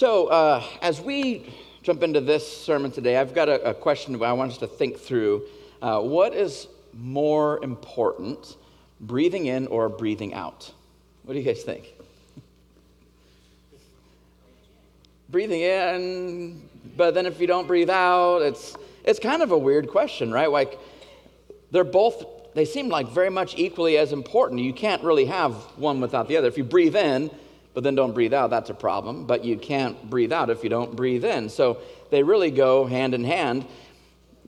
[0.00, 4.32] So, uh, as we jump into this sermon today, I've got a, a question I
[4.32, 5.42] want us to think through.
[5.82, 8.56] Uh, what is more important,
[8.98, 10.72] breathing in or breathing out?
[11.24, 11.92] What do you guys think?
[15.28, 19.86] breathing in, but then if you don't breathe out, it's, it's kind of a weird
[19.90, 20.50] question, right?
[20.50, 20.78] Like,
[21.72, 24.62] they're both, they seem like very much equally as important.
[24.62, 26.48] You can't really have one without the other.
[26.48, 27.30] If you breathe in,
[27.74, 29.26] but then don't breathe out, that's a problem.
[29.26, 31.48] But you can't breathe out if you don't breathe in.
[31.48, 31.78] So
[32.10, 33.66] they really go hand in hand.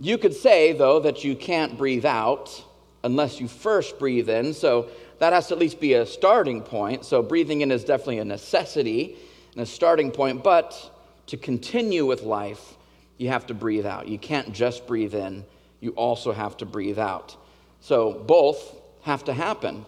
[0.01, 2.65] You could say, though, that you can't breathe out
[3.05, 4.55] unless you first breathe in.
[4.55, 7.05] So that has to at least be a starting point.
[7.05, 9.17] So breathing in is definitely a necessity
[9.53, 10.43] and a starting point.
[10.43, 10.91] But
[11.27, 12.77] to continue with life,
[13.19, 14.09] you have to breathe out.
[14.09, 15.45] You can't just breathe in,
[15.81, 17.37] you also have to breathe out.
[17.81, 19.87] So both have to happen.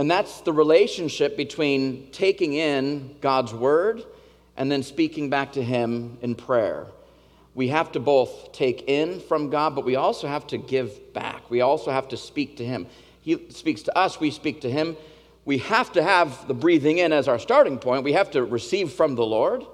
[0.00, 4.02] And that's the relationship between taking in God's word
[4.56, 6.86] and then speaking back to Him in prayer.
[7.54, 11.50] We have to both take in from God, but we also have to give back.
[11.50, 12.86] We also have to speak to Him.
[13.20, 14.96] He speaks to us, we speak to Him.
[15.44, 18.02] We have to have the breathing in as our starting point.
[18.02, 19.66] We have to receive from the Lord.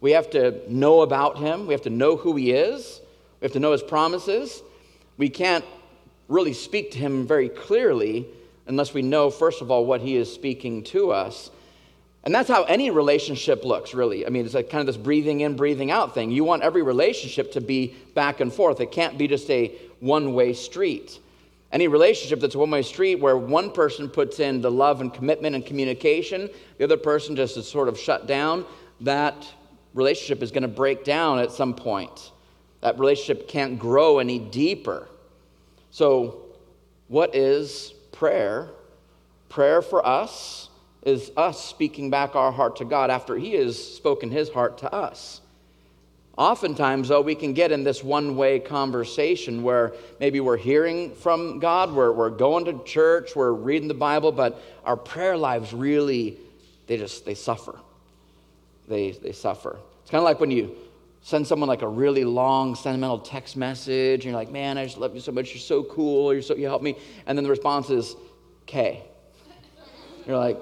[0.00, 1.66] We have to know about Him.
[1.66, 3.00] We have to know who He is.
[3.40, 4.62] We have to know His promises.
[5.16, 5.64] We can't
[6.28, 8.28] really speak to Him very clearly
[8.66, 11.50] unless we know, first of all, what He is speaking to us.
[12.24, 14.26] And that's how any relationship looks, really.
[14.26, 16.32] I mean, it's like kind of this breathing in, breathing out thing.
[16.32, 20.34] You want every relationship to be back and forth, it can't be just a one
[20.34, 21.20] way street.
[21.72, 25.14] Any relationship that's a one way street where one person puts in the love and
[25.14, 28.64] commitment and communication, the other person just is sort of shut down,
[29.00, 29.46] that
[29.94, 32.32] relationship is going to break down at some point.
[32.80, 35.08] That relationship can't grow any deeper.
[35.90, 36.42] So,
[37.08, 38.70] what is prayer?
[39.48, 40.68] Prayer for us
[41.02, 44.92] is us speaking back our heart to God after He has spoken His heart to
[44.92, 45.40] us.
[46.36, 51.60] Oftentimes, though, we can get in this one way conversation where maybe we're hearing from
[51.60, 56.36] God, we're, we're going to church, we're reading the Bible, but our prayer lives really,
[56.88, 57.78] they just, they suffer.
[58.86, 59.78] They, they suffer.
[60.02, 60.76] It's kind of like when you
[61.26, 64.96] send someone like a really long sentimental text message and you're like, man, I just
[64.96, 66.96] love you so much, you're so cool, you're so, you help me.
[67.26, 68.14] And then the response is,
[68.66, 69.02] K.
[70.24, 70.56] You're like,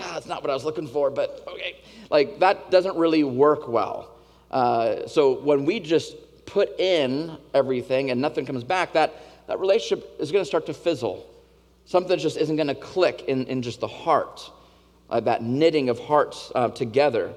[0.00, 1.76] ah, that's not what I was looking for, but okay.
[2.10, 4.16] Like, that doesn't really work well.
[4.50, 9.14] Uh, so when we just put in everything and nothing comes back, that,
[9.46, 11.24] that relationship is going to start to fizzle.
[11.84, 14.50] Something just isn't going to click in, in just the heart,
[15.08, 17.32] uh, that knitting of hearts uh, together.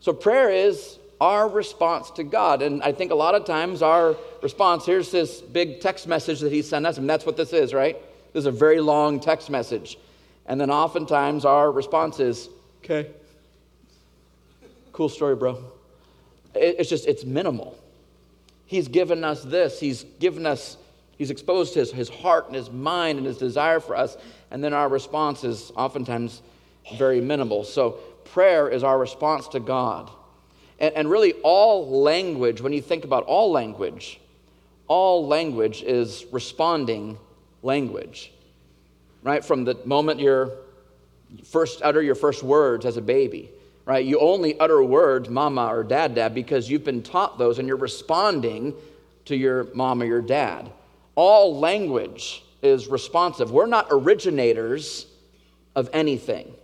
[0.00, 2.62] So prayer is our response to God.
[2.62, 6.52] And I think a lot of times our response here's this big text message that
[6.52, 7.96] He sent us, and that's what this is, right?
[8.32, 9.98] This is a very long text message.
[10.46, 12.48] And then oftentimes our response is,
[12.84, 13.10] okay,
[14.92, 15.62] cool story, bro.
[16.54, 17.76] It's just, it's minimal.
[18.66, 19.80] He's given us this.
[19.80, 20.76] He's given us,
[21.16, 24.16] he's exposed his, his heart and his mind and his desire for us.
[24.50, 26.42] And then our response is oftentimes
[26.96, 27.64] very minimal.
[27.64, 27.92] So
[28.24, 30.10] prayer is our response to God.
[30.78, 34.20] And, and really, all language, when you think about all language,
[34.86, 37.18] all language is responding
[37.62, 38.32] language.
[39.22, 39.44] Right?
[39.44, 40.52] From the moment you
[41.44, 43.50] first utter your first words as a baby
[43.84, 44.04] right?
[44.04, 47.76] You only utter words, mama or dad, dad, because you've been taught those and you're
[47.76, 48.74] responding
[49.26, 50.70] to your mom or your dad.
[51.14, 53.50] All language is responsive.
[53.50, 55.06] We're not originators
[55.76, 56.54] of anything.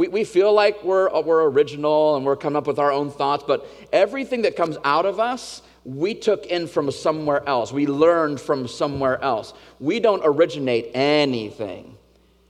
[0.00, 3.10] We, we feel like we're, uh, we're original and we're coming up with our own
[3.10, 7.70] thoughts, but everything that comes out of us, we took in from somewhere else.
[7.70, 9.52] We learned from somewhere else.
[9.78, 11.98] We don't originate anything.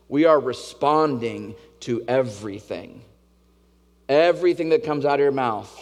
[0.08, 3.02] We are responding to everything.
[4.08, 5.76] Everything that comes out of your mouth,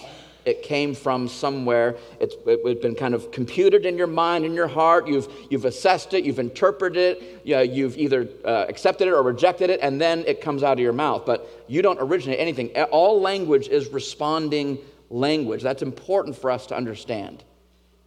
[0.49, 1.97] it came from somewhere.
[2.19, 5.07] It's, it's been kind of computed in your mind, in your heart.
[5.07, 9.23] You've, you've assessed it, you've interpreted it, you know, you've either uh, accepted it or
[9.23, 11.25] rejected it, and then it comes out of your mouth.
[11.27, 12.71] But you don't originate anything.
[12.91, 14.79] All language is responding
[15.11, 15.63] language.
[15.63, 17.45] That's important for us to understand.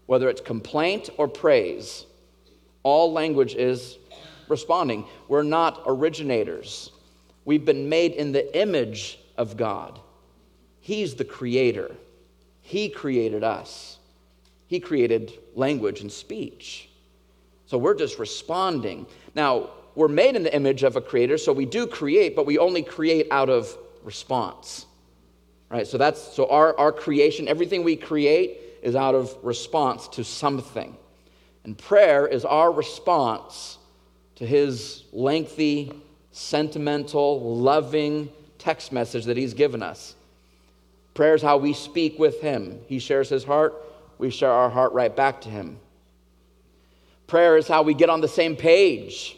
[0.07, 2.05] Whether it's complaint or praise,
[2.83, 3.97] all language is
[4.47, 5.05] responding.
[5.27, 6.91] We're not originators.
[7.45, 9.99] We've been made in the image of God.
[10.79, 11.95] He's the creator.
[12.61, 13.97] He created us.
[14.67, 16.89] He created language and speech.
[17.65, 19.05] So we're just responding.
[19.35, 22.57] Now, we're made in the image of a creator, so we do create, but we
[22.57, 24.85] only create out of response.
[25.69, 25.87] Right?
[25.87, 30.95] So that's so our, our creation, everything we create is out of response to something.
[31.63, 33.77] And prayer is our response
[34.35, 35.93] to his lengthy,
[36.31, 40.15] sentimental, loving text message that he's given us.
[41.13, 42.79] Prayer is how we speak with Him.
[42.87, 43.73] He shares His heart,
[44.17, 45.79] we share our heart right back to Him.
[47.27, 49.37] Prayer is how we get on the same page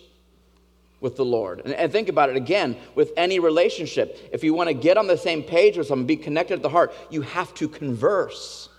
[1.00, 1.62] with the Lord.
[1.64, 4.18] And, and, think about it again with any relationship.
[4.32, 6.70] If you want to get on the same page with someone, be connected at the
[6.70, 8.70] heart, you have to converse.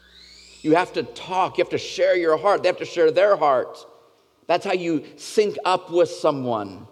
[0.62, 1.58] You have to talk.
[1.58, 2.62] You have to share your heart.
[2.62, 3.79] They have to share their heart.
[4.47, 6.87] That's how you sync up with someone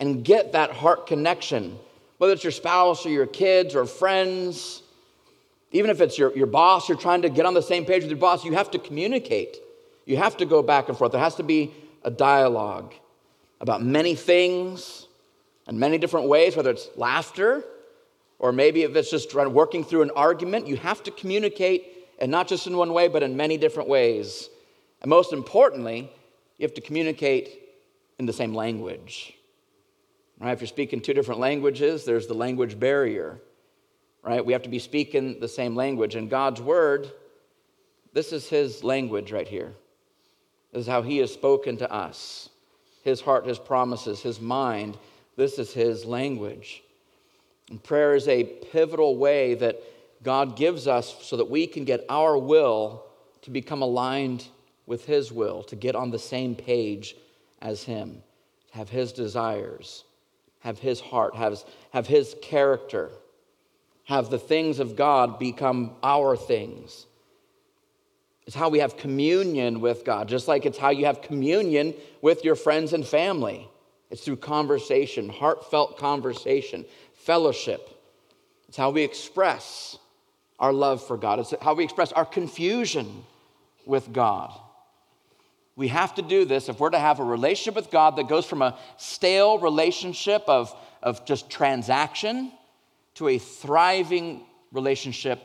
[0.00, 1.78] and get that heart connection,
[2.18, 4.81] whether it's your spouse or your kids or friends.
[5.72, 8.10] Even if it's your, your boss, you're trying to get on the same page with
[8.10, 9.56] your boss, you have to communicate.
[10.04, 11.12] You have to go back and forth.
[11.12, 11.72] There has to be
[12.04, 12.92] a dialogue
[13.60, 15.06] about many things
[15.66, 17.64] and many different ways, whether it's laughter
[18.38, 20.66] or maybe if it's just working through an argument.
[20.66, 24.50] You have to communicate, and not just in one way, but in many different ways.
[25.00, 26.10] And most importantly,
[26.58, 27.60] you have to communicate
[28.18, 29.34] in the same language.
[30.40, 30.52] Right?
[30.52, 33.40] If you're speaking two different languages, there's the language barrier
[34.22, 34.44] right?
[34.44, 36.14] We have to be speaking the same language.
[36.14, 37.10] And God's word,
[38.12, 39.72] this is his language right here.
[40.72, 42.48] This is how he has spoken to us.
[43.02, 44.96] His heart, his promises, his mind.
[45.36, 46.82] This is his language.
[47.68, 49.82] And prayer is a pivotal way that
[50.22, 53.04] God gives us so that we can get our will
[53.42, 54.46] to become aligned
[54.86, 57.16] with his will, to get on the same page
[57.60, 58.22] as him,
[58.70, 60.04] to have his desires,
[60.60, 63.10] have his heart, have, have his character
[64.04, 67.06] have the things of God become our things.
[68.46, 72.44] It's how we have communion with God, just like it's how you have communion with
[72.44, 73.68] your friends and family.
[74.10, 76.84] It's through conversation, heartfelt conversation,
[77.14, 77.88] fellowship.
[78.68, 79.96] It's how we express
[80.58, 81.38] our love for God.
[81.38, 83.24] It's how we express our confusion
[83.86, 84.52] with God.
[85.76, 88.44] We have to do this if we're to have a relationship with God that goes
[88.44, 92.52] from a stale relationship of, of just transaction
[93.14, 95.40] to a thriving relationship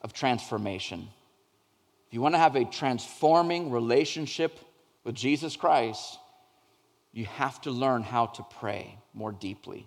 [0.00, 1.08] of transformation.
[2.08, 4.58] If you want to have a transforming relationship
[5.04, 6.18] with Jesus Christ,
[7.12, 9.86] you have to learn how to pray more deeply.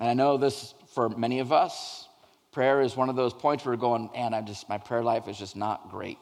[0.00, 2.08] And I know this for many of us,
[2.52, 5.28] prayer is one of those points where we're going, and I just my prayer life
[5.28, 6.18] is just not great.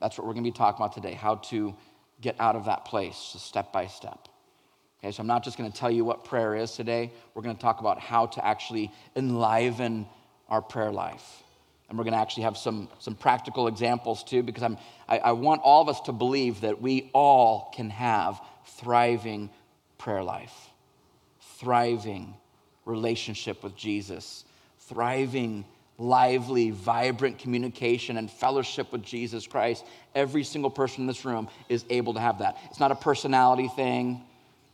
[0.00, 1.74] That's what we're going to be talking about today, how to
[2.20, 4.28] get out of that place, step by step.
[5.00, 7.12] Okay, so I'm not just going to tell you what prayer is today.
[7.34, 10.06] We're going to talk about how to actually enliven
[10.48, 11.42] our prayer life.
[11.88, 14.76] And we're going to actually have some, some practical examples too, because I'm,
[15.08, 19.50] I, I want all of us to believe that we all can have thriving
[19.98, 20.54] prayer life,
[21.58, 22.34] thriving
[22.84, 24.44] relationship with Jesus,
[24.80, 25.64] thriving,
[25.96, 29.84] lively, vibrant communication and fellowship with Jesus Christ.
[30.14, 32.58] Every single person in this room is able to have that.
[32.70, 34.22] It's not a personality thing.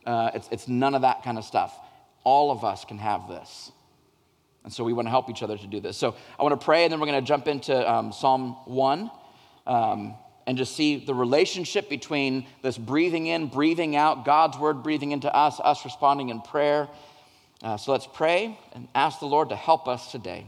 [0.06, 1.78] Uh, it's, it's none of that kind of stuff.
[2.24, 3.72] All of us can have this.
[4.64, 5.96] And so we want to help each other to do this.
[5.96, 9.10] So I want to pray, and then we're going to jump into um, Psalm 1
[9.66, 10.14] um,
[10.46, 15.32] and just see the relationship between this breathing in, breathing out, God's word breathing into
[15.34, 16.88] us, us responding in prayer.
[17.62, 20.46] Uh, so let's pray and ask the Lord to help us today.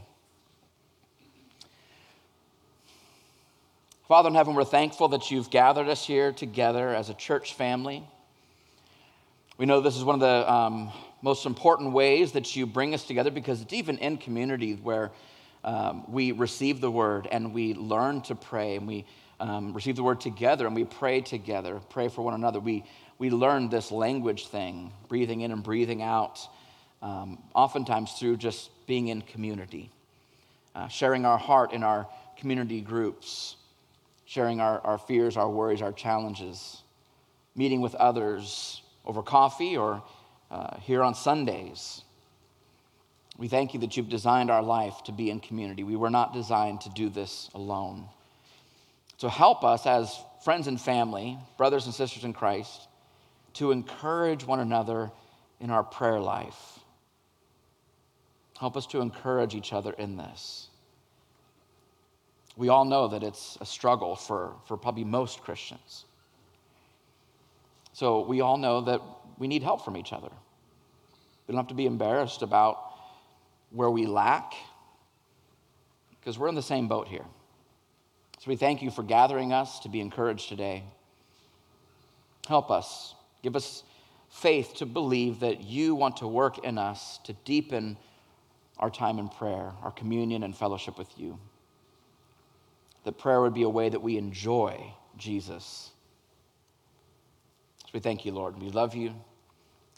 [4.07, 8.07] Father in heaven, we're thankful that you've gathered us here together as a church family.
[9.57, 10.91] We know this is one of the um,
[11.23, 15.11] most important ways that you bring us together because it's even in community where
[15.63, 19.05] um, we receive the word and we learn to pray and we
[19.39, 22.59] um, receive the word together and we pray together, pray for one another.
[22.59, 22.83] We,
[23.17, 26.39] we learn this language thing, breathing in and breathing out,
[27.01, 29.89] um, oftentimes through just being in community,
[30.75, 33.55] uh, sharing our heart in our community groups,
[34.25, 36.83] sharing our, our fears, our worries, our challenges,
[37.55, 40.03] meeting with others over coffee or
[40.51, 42.03] uh, here on Sundays.
[43.37, 45.83] We thank you that you've designed our life to be in community.
[45.83, 48.07] We were not designed to do this alone.
[49.17, 52.87] So help us as friends and family, brothers and sisters in Christ,
[53.53, 55.11] to encourage one another
[55.59, 56.79] in our prayer life.
[58.59, 60.67] Help us to encourage each other in this.
[62.55, 66.05] We all know that it's a struggle for, for probably most Christians.
[67.97, 69.01] So we all know that
[69.39, 70.29] we need help from each other.
[71.47, 72.77] We don't have to be embarrassed about
[73.71, 74.53] where we lack
[76.11, 77.25] because we're in the same boat here.
[78.37, 80.83] So we thank you for gathering us to be encouraged today.
[82.47, 83.81] Help us, give us
[84.29, 87.97] faith to believe that you want to work in us to deepen
[88.77, 91.39] our time in prayer, our communion and fellowship with you.
[93.05, 95.93] That prayer would be a way that we enjoy Jesus
[97.87, 98.61] so we thank you, Lord.
[98.61, 99.15] We love you.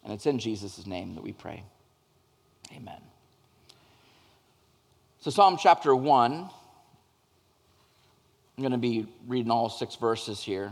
[0.04, 1.64] And it's in Jesus' name that we pray.
[2.72, 3.02] Amen.
[5.22, 6.50] So, Psalm chapter 1, I'm
[8.60, 10.72] going to be reading all six verses here.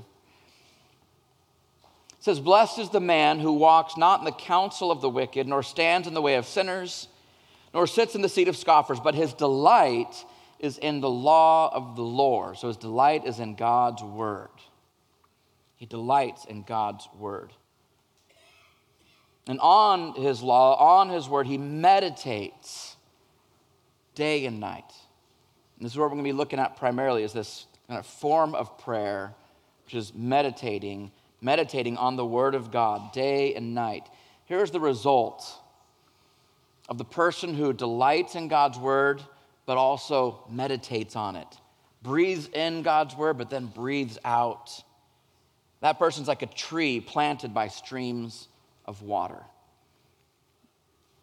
[2.20, 5.48] It says, Blessed is the man who walks not in the counsel of the wicked,
[5.48, 7.08] nor stands in the way of sinners,
[7.74, 10.24] nor sits in the seat of scoffers, but his delight
[10.60, 12.58] is in the law of the Lord.
[12.58, 14.50] So his delight is in God's word.
[15.78, 17.54] He delights in God's word.
[19.48, 22.98] And on his law, on his word, he meditates
[24.14, 24.92] day and night.
[25.78, 28.06] And this is what we're going to be looking at primarily is this kind of
[28.06, 29.34] form of prayer,
[29.86, 34.10] which is meditating, meditating on the word of God day and night.
[34.46, 35.46] Here's the result
[36.90, 39.22] of the person who delights in God's word,
[39.66, 41.48] but also meditates on it.
[42.02, 44.84] Breathes in God's word, but then breathes out.
[45.82, 48.48] That person's like a tree planted by streams
[48.86, 49.42] of water.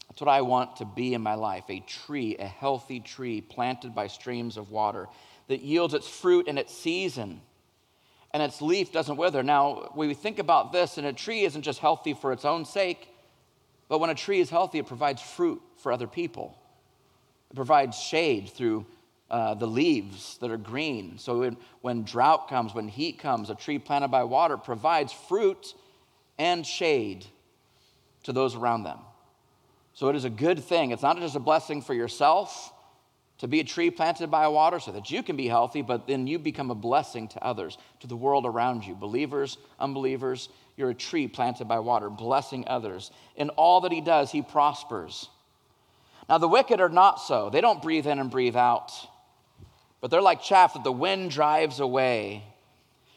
[0.09, 3.95] That's what I want to be in my life a tree, a healthy tree planted
[3.95, 5.09] by streams of water
[5.49, 7.41] that yields its fruit in its season
[8.35, 9.45] and its leaf doesn't wither.
[9.45, 13.09] Now, we think about this, and a tree isn't just healthy for its own sake,
[13.89, 16.59] but when a tree is healthy, it provides fruit for other people.
[17.51, 18.87] It provides shade through
[19.31, 21.19] uh, the leaves that are green.
[21.19, 25.75] So when, when drought comes, when heat comes, a tree planted by water provides fruit
[26.39, 27.27] and shade
[28.25, 28.99] to those around them.
[29.95, 30.91] So it is a good thing.
[30.91, 32.73] It's not just a blessing for yourself
[33.39, 36.27] to be a tree planted by water so that you can be healthy, but then
[36.27, 38.95] you become a blessing to others, to the world around you.
[38.95, 43.11] Believers, unbelievers, you're a tree planted by water, blessing others.
[43.37, 45.29] In all that he does, he prospers.
[46.29, 47.51] Now, the wicked are not so.
[47.51, 48.93] They don't breathe in and breathe out,
[50.05, 52.45] but they're like chaff that the wind drives away.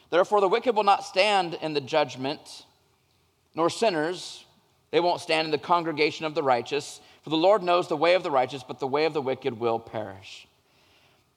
[0.10, 2.63] Therefore, the wicked will not stand in the judgment,
[3.53, 4.46] nor sinners
[4.91, 8.13] they won't stand in the congregation of the righteous, for the Lord knows the way
[8.13, 10.48] of the righteous, but the way of the wicked will perish.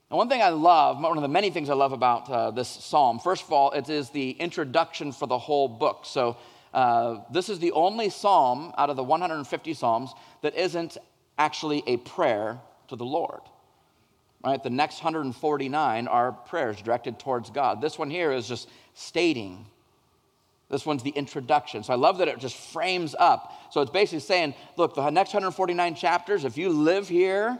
[0.09, 2.69] And one thing I love, one of the many things I love about uh, this
[2.69, 6.03] psalm, first of all, it is the introduction for the whole book.
[6.05, 6.37] So,
[6.73, 10.97] uh, this is the only psalm out of the 150 psalms that isn't
[11.39, 13.41] actually a prayer to the Lord.
[14.43, 14.63] Right?
[14.63, 17.81] The next 149 are prayers directed towards God.
[17.81, 19.67] This one here is just stating
[20.71, 21.83] this one's the introduction.
[21.83, 23.53] So I love that it just frames up.
[23.73, 27.59] So it's basically saying, look, the next 149 chapters, if you live here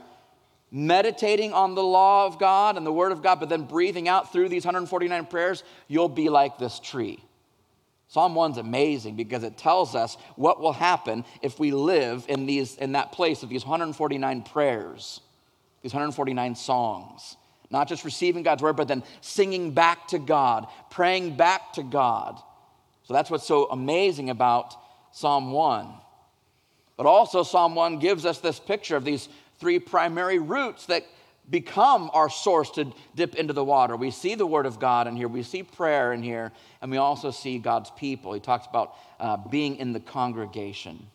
[0.71, 4.33] meditating on the law of God and the word of God, but then breathing out
[4.33, 7.19] through these 149 prayers, you'll be like this tree.
[8.07, 12.77] Psalm 1's amazing because it tells us what will happen if we live in, these,
[12.77, 15.21] in that place of these 149 prayers,
[15.83, 17.37] these 149 songs.
[17.71, 22.41] Not just receiving God's word, but then singing back to God, praying back to God.
[23.05, 24.75] So that's what's so amazing about
[25.13, 25.89] Psalm 1.
[26.97, 31.05] But also, Psalm 1 gives us this picture of these three primary roots that
[31.49, 33.97] become our source to dip into the water.
[33.97, 36.97] We see the Word of God in here, we see prayer in here, and we
[36.97, 38.33] also see God's people.
[38.33, 41.07] He talks about uh, being in the congregation.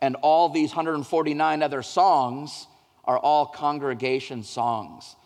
[0.00, 2.66] And all these 149 other songs
[3.08, 5.16] are all congregation songs.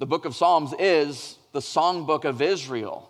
[0.00, 3.08] The book of Psalms is the songbook of Israel.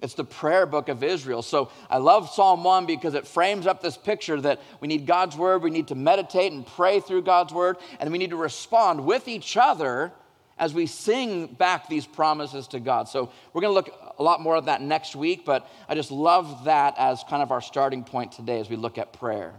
[0.00, 1.42] It's the prayer book of Israel.
[1.42, 5.36] So I love Psalm 1 because it frames up this picture that we need God's
[5.36, 9.04] word, we need to meditate and pray through God's word, and we need to respond
[9.04, 10.12] with each other
[10.56, 13.08] as we sing back these promises to God.
[13.08, 16.12] So we're going to look a lot more at that next week, but I just
[16.12, 19.54] love that as kind of our starting point today as we look at prayer.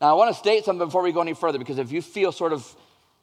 [0.00, 2.32] Now, I want to state something before we go any further because if you feel
[2.32, 2.74] sort of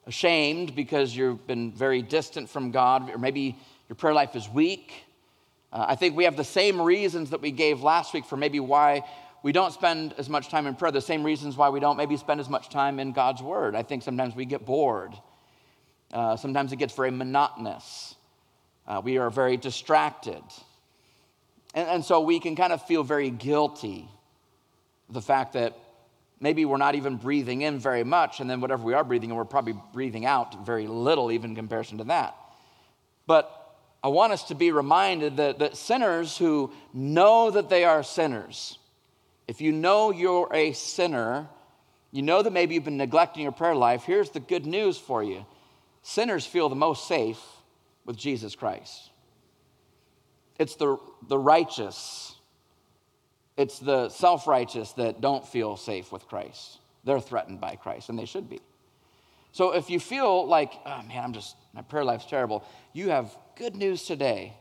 [0.06, 3.58] ashamed because you've been very distant from God, or maybe
[3.88, 4.92] your prayer life is weak,
[5.72, 8.60] uh, I think we have the same reasons that we gave last week for maybe
[8.60, 9.04] why
[9.42, 12.16] we don't spend as much time in prayer, the same reasons why we don't maybe
[12.16, 13.74] spend as much time in God's Word.
[13.74, 15.14] I think sometimes we get bored,
[16.12, 18.14] uh, sometimes it gets very monotonous,
[18.86, 20.42] uh, we are very distracted.
[21.74, 24.08] And, and so we can kind of feel very guilty
[25.10, 25.76] the fact that
[26.40, 29.36] maybe we're not even breathing in very much, and then whatever we are breathing in,
[29.36, 32.36] we're probably breathing out very little, even in comparison to that.
[33.26, 33.50] But
[34.02, 38.78] I want us to be reminded that, that sinners who know that they are sinners,
[39.46, 41.48] if you know you're a sinner,
[42.12, 45.22] you know that maybe you've been neglecting your prayer life, here's the good news for
[45.22, 45.44] you
[46.02, 47.40] sinners feel the most safe
[48.06, 49.10] with Jesus Christ.
[50.58, 50.96] It's the,
[51.28, 52.34] the righteous,
[53.58, 56.78] it's the self righteous that don't feel safe with Christ.
[57.04, 58.60] They're threatened by Christ, and they should be.
[59.50, 63.36] So if you feel like, oh man, I'm just, my prayer life's terrible, you have
[63.56, 64.54] good news today.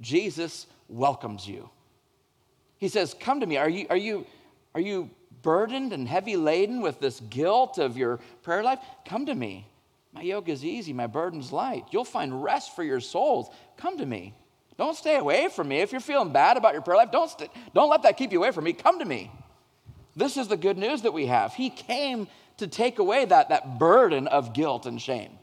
[0.00, 1.68] Jesus welcomes you.
[2.78, 3.56] He says, Come to me.
[3.56, 4.24] Are you, are you,
[4.74, 5.10] are you
[5.42, 8.78] burdened and heavy laden with this guilt of your prayer life?
[9.04, 9.66] Come to me.
[10.12, 11.84] My yoke is easy, my burden's light.
[11.90, 13.48] You'll find rest for your souls.
[13.76, 14.34] Come to me.
[14.78, 15.78] Don't stay away from me.
[15.78, 18.38] If you're feeling bad about your prayer life, don't, st- don't let that keep you
[18.38, 18.72] away from me.
[18.72, 19.30] Come to me.
[20.14, 21.54] This is the good news that we have.
[21.54, 22.28] He came
[22.58, 25.38] to take away that, that burden of guilt and shame.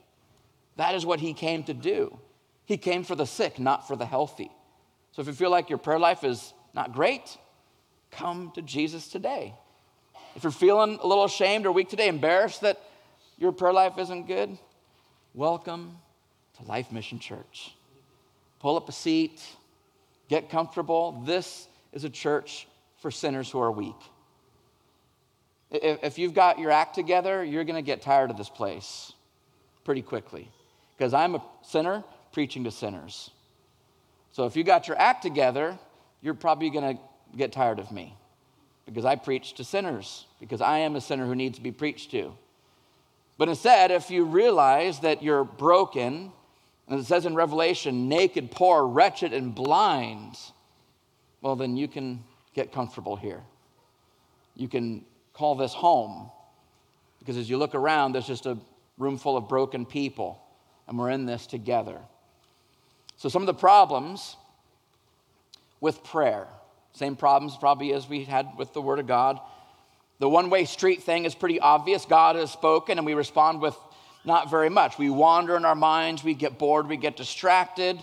[0.77, 2.17] That is what he came to do.
[2.65, 4.51] He came for the sick, not for the healthy.
[5.11, 7.37] So if you feel like your prayer life is not great,
[8.11, 9.53] come to Jesus today.
[10.35, 12.81] If you're feeling a little ashamed or weak today, embarrassed that
[13.37, 14.57] your prayer life isn't good,
[15.35, 15.97] welcome
[16.57, 17.75] to Life Mission Church.
[18.63, 19.43] Pull up a seat,
[20.29, 21.21] get comfortable.
[21.25, 22.65] This is a church
[23.01, 23.97] for sinners who are weak.
[25.69, 29.11] If you've got your act together, you're going to get tired of this place
[29.83, 30.49] pretty quickly
[30.95, 33.31] because I'm a sinner preaching to sinners.
[34.31, 35.77] So if you got your act together,
[36.21, 37.03] you're probably going to
[37.35, 38.15] get tired of me
[38.85, 42.11] because I preach to sinners, because I am a sinner who needs to be preached
[42.11, 42.33] to.
[43.37, 46.31] But instead, if you realize that you're broken,
[46.87, 50.37] and it says in Revelation, naked, poor, wretched, and blind,
[51.41, 52.23] well, then you can
[52.53, 53.41] get comfortable here.
[54.55, 56.29] You can call this home.
[57.19, 58.57] Because as you look around, there's just a
[58.97, 60.41] room full of broken people,
[60.87, 61.99] and we're in this together.
[63.15, 64.35] So, some of the problems
[65.79, 66.47] with prayer,
[66.93, 69.39] same problems probably as we had with the Word of God.
[70.19, 72.05] The one way street thing is pretty obvious.
[72.05, 73.75] God has spoken, and we respond with
[74.25, 74.97] not very much.
[74.97, 78.01] We wander in our minds, we get bored, we get distracted.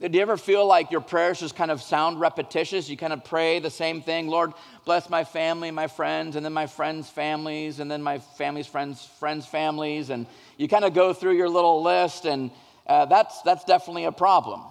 [0.00, 2.88] Do you ever feel like your prayers just kind of sound repetitious?
[2.88, 4.52] You kind of pray the same thing Lord,
[4.84, 9.04] bless my family, my friends, and then my friends' families, and then my family's friends'
[9.20, 10.10] friends' families.
[10.10, 12.50] And you kind of go through your little list, and
[12.86, 14.62] uh, that's, that's definitely a problem,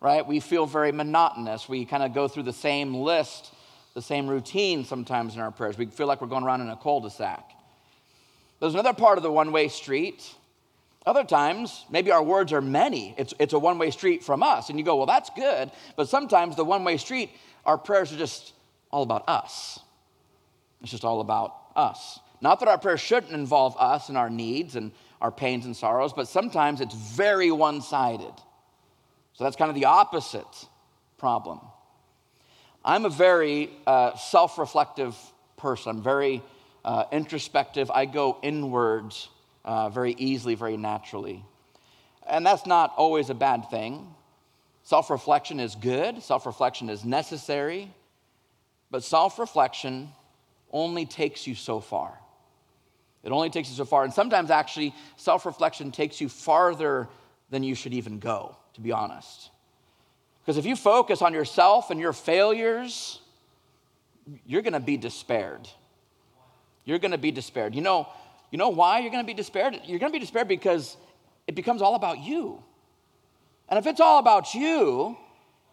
[0.00, 0.26] right?
[0.26, 1.68] We feel very monotonous.
[1.68, 3.52] We kind of go through the same list,
[3.94, 5.78] the same routine sometimes in our prayers.
[5.78, 7.53] We feel like we're going around in a cul de sac.
[8.64, 10.24] There's another part of the one way street.
[11.04, 13.14] Other times, maybe our words are many.
[13.18, 14.70] It's, it's a one way street from us.
[14.70, 15.70] And you go, well, that's good.
[15.96, 17.30] But sometimes the one way street,
[17.66, 18.54] our prayers are just
[18.90, 19.80] all about us.
[20.80, 22.18] It's just all about us.
[22.40, 26.14] Not that our prayers shouldn't involve us and our needs and our pains and sorrows,
[26.14, 28.32] but sometimes it's very one sided.
[29.34, 30.68] So that's kind of the opposite
[31.18, 31.60] problem.
[32.82, 35.14] I'm a very uh, self reflective
[35.58, 35.96] person.
[35.96, 36.42] I'm very
[36.84, 37.90] uh, introspective.
[37.90, 39.28] I go inwards
[39.64, 41.44] uh, very easily, very naturally.
[42.26, 44.14] And that's not always a bad thing.
[44.82, 47.90] Self reflection is good, self reflection is necessary,
[48.90, 50.10] but self reflection
[50.70, 52.18] only takes you so far.
[53.22, 54.04] It only takes you so far.
[54.04, 57.08] And sometimes, actually, self reflection takes you farther
[57.50, 59.50] than you should even go, to be honest.
[60.42, 63.20] Because if you focus on yourself and your failures,
[64.44, 65.66] you're going to be despaired.
[66.84, 67.74] You're going to be despaired.
[67.74, 68.08] You know,
[68.50, 69.80] you know why you're going to be despaired?
[69.84, 70.96] You're going to be despaired because
[71.46, 72.62] it becomes all about you.
[73.68, 75.16] And if it's all about you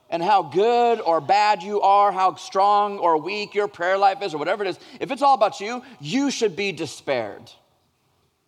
[0.10, 4.34] and how good or bad you are, how strong or weak your prayer life is,
[4.34, 7.52] or whatever it is, if it's all about you, you should be despaired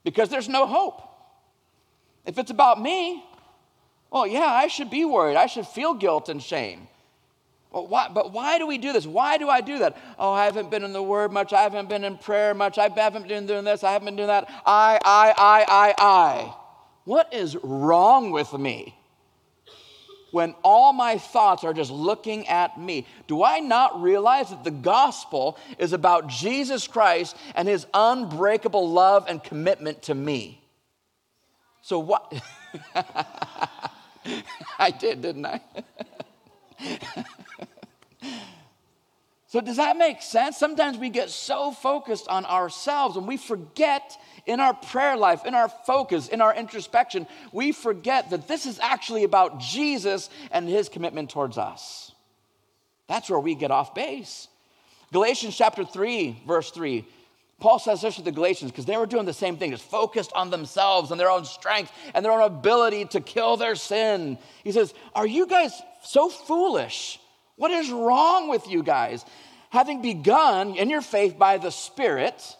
[0.04, 1.02] because there's no hope.
[2.26, 3.24] If it's about me,
[4.10, 5.36] well, yeah, I should be worried.
[5.36, 6.88] I should feel guilt and shame.
[7.74, 9.08] Why, but why do we do this?
[9.08, 9.98] Why do I do that?
[10.20, 11.54] Oh, I haven't been in the Word much.
[11.54, 12.78] I haven't been in prayer much.
[12.78, 13.84] I haven't been doing this.
[13.84, 14.48] I haven't been doing that.
[14.64, 16.56] I, I, I, I, I.
[17.06, 18.96] What is wrong with me?
[20.30, 24.72] When all my thoughts are just looking at me, do I not realize that the
[24.72, 30.64] gospel is about Jesus Christ and his unbreakable love and commitment to me?
[31.82, 32.32] So, what?
[34.78, 35.62] I did, didn't I?
[39.54, 40.58] so, does that make sense?
[40.58, 45.54] Sometimes we get so focused on ourselves and we forget in our prayer life, in
[45.54, 50.90] our focus, in our introspection, we forget that this is actually about Jesus and his
[50.90, 52.14] commitment towards us.
[53.08, 54.48] That's where we get off base.
[55.12, 57.06] Galatians chapter 3, verse 3.
[57.60, 60.34] Paul says this to the Galatians because they were doing the same thing, just focused
[60.34, 64.40] on themselves and their own strength and their own ability to kill their sin.
[64.64, 67.20] He says, Are you guys so foolish?
[67.56, 69.26] What is wrong with you guys?
[69.70, 72.56] Having begun in your faith by the Spirit,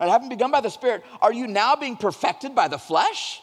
[0.00, 3.40] right, having begun by the Spirit, are you now being perfected by the flesh?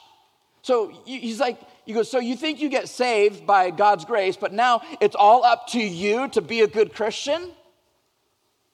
[0.62, 4.54] So he's like, you go, so you think you get saved by God's grace, but
[4.54, 7.52] now it's all up to you to be a good Christian?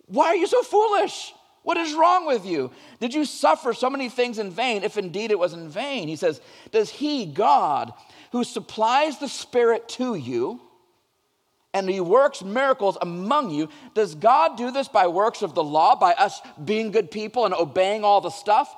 [0.08, 1.34] Why are you so foolish?
[1.64, 2.72] What is wrong with you?
[3.00, 6.08] Did you suffer so many things in vain, if indeed it was in vain?
[6.08, 6.40] He says,
[6.72, 7.94] Does He, God,
[8.32, 10.62] who supplies the Spirit to you,
[11.86, 15.96] and He works miracles among you, does God do this by works of the law,
[15.96, 18.74] by us being good people and obeying all the stuff?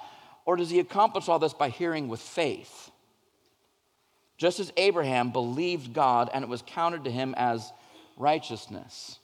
[0.45, 2.89] Or does he accomplish all this by hearing with faith?
[4.37, 7.71] Just as Abraham believed God and it was counted to him as
[8.17, 9.19] righteousness.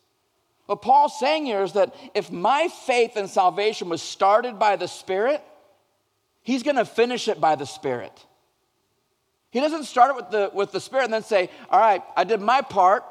[0.68, 4.88] What Paul's saying here is that if my faith in salvation was started by the
[4.88, 5.44] Spirit,
[6.44, 8.26] he's going to finish it by the Spirit.
[9.50, 12.24] He doesn't start it with the, with the Spirit and then say, All right, I
[12.24, 13.04] did my part.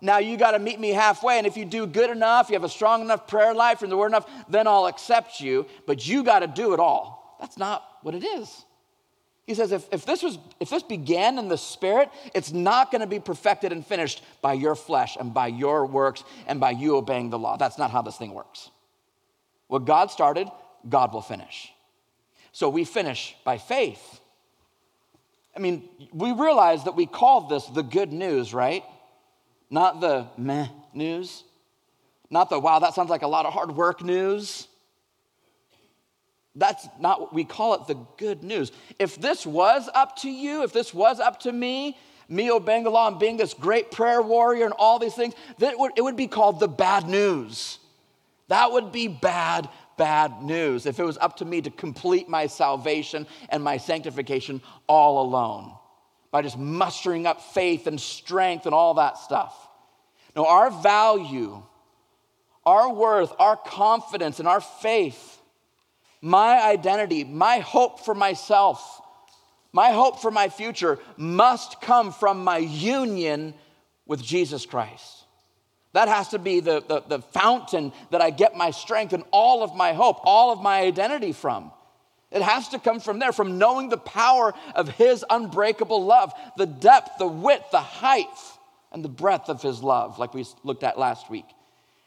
[0.00, 1.38] Now you got to meet me halfway.
[1.38, 3.96] And if you do good enough, you have a strong enough prayer life and the
[3.96, 5.66] word enough, then I'll accept you.
[5.86, 7.36] But you got to do it all.
[7.40, 8.64] That's not what it is.
[9.46, 13.00] He says, if, if, this was, if this began in the spirit, it's not going
[13.00, 16.96] to be perfected and finished by your flesh and by your works and by you
[16.96, 17.56] obeying the law.
[17.56, 18.70] That's not how this thing works.
[19.66, 20.48] What God started,
[20.88, 21.72] God will finish.
[22.52, 24.20] So we finish by faith.
[25.56, 28.84] I mean, we realize that we call this the good news, right?
[29.70, 31.44] Not the meh news.
[32.28, 34.68] Not the wow, that sounds like a lot of hard work news.
[36.56, 38.72] That's not what we call it the good news.
[38.98, 41.96] If this was up to you, if this was up to me,
[42.28, 45.72] me obeying the law and being this great prayer warrior and all these things, then
[45.72, 47.78] it would, it would be called the bad news.
[48.48, 52.48] That would be bad, bad news if it was up to me to complete my
[52.48, 55.72] salvation and my sanctification all alone
[56.30, 59.54] by just mustering up faith and strength and all that stuff.
[60.36, 61.62] No, our value,
[62.64, 65.40] our worth, our confidence, and our faith
[66.22, 69.00] my identity, my hope for myself,
[69.72, 73.54] my hope for my future must come from my union
[74.06, 75.24] with Jesus Christ.
[75.92, 79.62] That has to be the, the, the, fountain that I get my strength and all
[79.64, 81.72] of my hope, all of my identity from.
[82.30, 86.66] It has to come from there, from knowing the power of His unbreakable love, the
[86.66, 88.26] depth, the width, the height,
[88.92, 91.46] and the breadth of His love, like we looked at last week.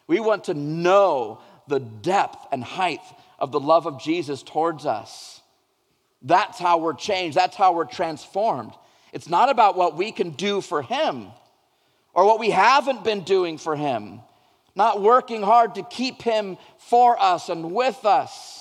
[0.08, 3.02] We want to know the depth and height
[3.38, 5.42] of the love of Jesus towards us.
[6.22, 8.74] That's how we're changed, that's how we're transformed.
[9.12, 11.28] It's not about what we can do for Him
[12.14, 14.22] or what we haven't been doing for Him,
[14.76, 18.53] not working hard to keep Him for us and with us.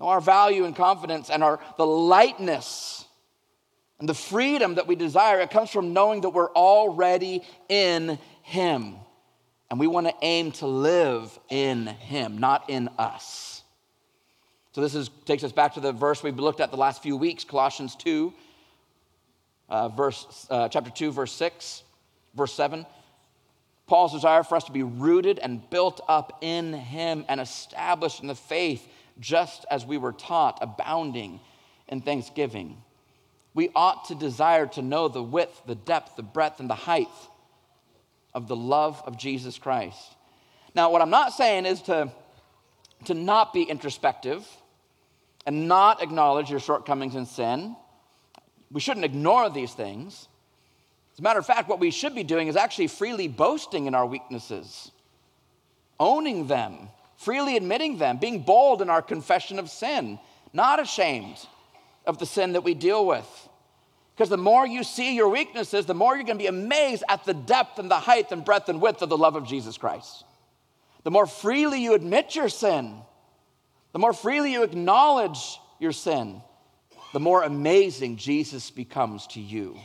[0.00, 3.04] Our value and confidence and our, the lightness
[4.00, 8.96] and the freedom that we desire, it comes from knowing that we're already in Him.
[9.70, 13.62] And we want to aim to live in Him, not in us.
[14.72, 17.16] So this is, takes us back to the verse we've looked at the last few
[17.16, 18.34] weeks, Colossians 2,
[19.68, 21.84] uh, verse, uh, chapter 2, verse 6,
[22.34, 22.84] verse 7.
[23.86, 28.26] Paul's desire for us to be rooted and built up in him and established in
[28.26, 28.88] the faith,
[29.20, 31.40] just as we were taught, abounding
[31.88, 32.82] in thanksgiving.
[33.54, 37.08] We ought to desire to know the width, the depth, the breadth, and the height
[38.34, 40.16] of the love of Jesus Christ.
[40.74, 42.10] Now, what I'm not saying is to,
[43.04, 44.44] to not be introspective
[45.46, 47.76] and not acknowledge your shortcomings and sin.
[48.72, 50.26] We shouldn't ignore these things.
[51.12, 53.94] As a matter of fact, what we should be doing is actually freely boasting in
[53.94, 54.90] our weaknesses,
[56.00, 60.18] owning them, freely admitting them, being bold in our confession of sin,
[60.52, 61.38] not ashamed
[62.06, 63.48] of the sin that we deal with.
[64.14, 67.24] Because the more you see your weaknesses, the more you're going to be amazed at
[67.24, 70.24] the depth and the height and breadth and width of the love of Jesus Christ.
[71.02, 72.96] The more freely you admit your sin,
[73.92, 76.40] the more freely you acknowledge your sin,
[77.12, 79.76] the more amazing Jesus becomes to you.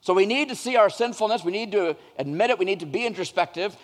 [0.00, 2.86] So we need to see our sinfulness, we need to admit it, we need to
[2.86, 3.74] be introspective,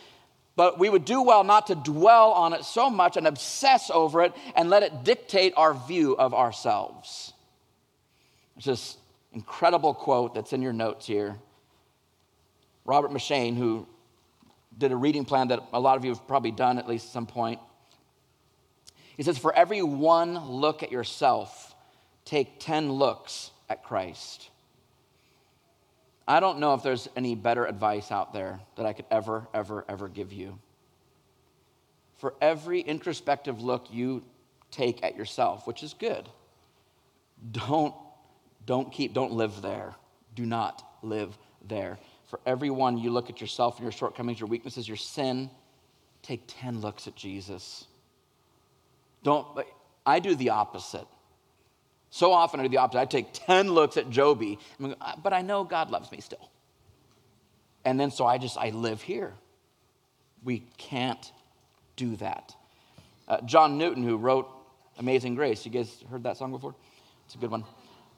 [0.56, 4.22] but we would do well not to dwell on it so much and obsess over
[4.22, 7.32] it and let it dictate our view of ourselves.
[8.56, 8.96] It's this
[9.32, 11.36] incredible quote that's in your notes here.
[12.84, 13.86] Robert M'Cheyne, who
[14.76, 17.12] did a reading plan that a lot of you have probably done at least at
[17.12, 17.60] some point,
[19.16, 21.74] he says, For every one look at yourself,
[22.24, 24.49] take 10 looks at Christ.
[26.26, 29.84] I don't know if there's any better advice out there that I could ever, ever,
[29.88, 30.58] ever give you.
[32.18, 34.22] For every introspective look you
[34.70, 36.28] take at yourself, which is good,
[37.50, 37.94] don't,
[38.66, 39.94] don't keep, don't live there.
[40.34, 41.98] Do not live there.
[42.28, 45.50] For everyone you look at yourself and your shortcomings, your weaknesses, your sin,
[46.22, 47.86] take 10 looks at Jesus.
[49.22, 49.46] Don't,
[50.06, 51.06] I do the opposite.
[52.10, 53.00] So often I do the opposite.
[53.00, 54.58] I take 10 looks at Joby,
[55.22, 56.50] but I know God loves me still.
[57.84, 59.32] And then so I just, I live here.
[60.44, 61.32] We can't
[61.96, 62.54] do that.
[63.28, 64.48] Uh, John Newton, who wrote
[64.98, 66.74] Amazing Grace, you guys heard that song before?
[67.26, 67.64] It's a good one.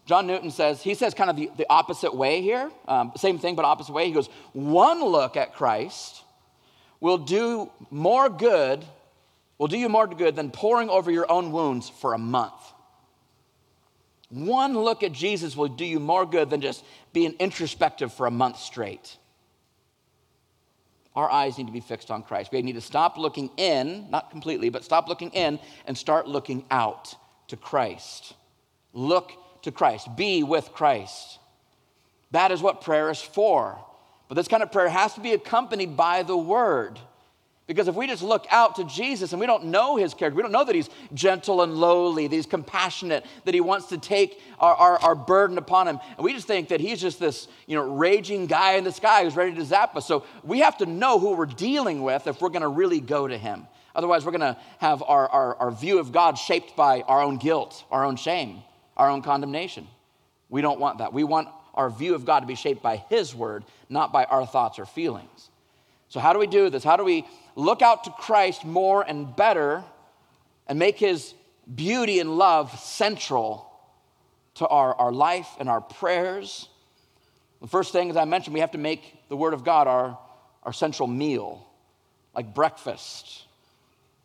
[0.06, 3.54] John Newton says, he says kind of the, the opposite way here, um, same thing,
[3.54, 4.06] but opposite way.
[4.06, 6.22] He goes, one look at Christ
[6.98, 8.84] will do more good
[9.62, 12.72] will do you more good than poring over your own wounds for a month.
[14.32, 18.30] One look at Jesus will do you more good than just being introspective for a
[18.30, 19.18] month straight.
[21.14, 22.50] Our eyes need to be fixed on Christ.
[22.50, 26.64] We need to stop looking in, not completely, but stop looking in and start looking
[26.70, 27.14] out
[27.48, 28.32] to Christ.
[28.94, 29.32] Look
[29.64, 30.16] to Christ.
[30.16, 31.38] Be with Christ.
[32.30, 33.78] That is what prayer is for.
[34.28, 36.98] But this kind of prayer has to be accompanied by the word.
[37.68, 40.42] Because if we just look out to Jesus and we don't know his character, we
[40.42, 44.42] don't know that he's gentle and lowly, that he's compassionate, that he wants to take
[44.58, 47.76] our, our, our, burden upon him, and we just think that he's just this you
[47.76, 50.06] know, raging guy in the sky who's ready to zap us.
[50.06, 53.28] So we have to know who we're dealing with if we're going to really go
[53.28, 53.68] to him.
[53.94, 57.36] Otherwise, we're going to have our, our, our view of God shaped by our own
[57.36, 58.62] guilt, our own shame,
[58.96, 59.86] our own condemnation.
[60.48, 61.12] We don't want that.
[61.12, 64.46] We want our view of God to be shaped by his word, not by our
[64.46, 65.50] thoughts or feelings.
[66.08, 66.84] So, how do we do this?
[66.84, 69.84] How do we look out to Christ more and better
[70.66, 71.34] and make his
[71.72, 73.70] beauty and love central
[74.54, 76.68] to our, our life and our prayers?
[77.60, 80.18] The first thing, as I mentioned, we have to make the Word of God our,
[80.62, 81.66] our central meal,
[82.34, 83.44] like breakfast.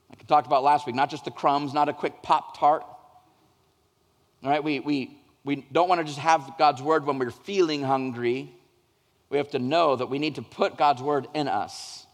[0.09, 2.83] Like I talked about last week, not just the crumbs, not a quick Pop Tart.
[4.43, 7.83] All right, we, we, we don't want to just have God's Word when we're feeling
[7.83, 8.53] hungry
[9.29, 12.06] we have to know that we need to put God's word in us.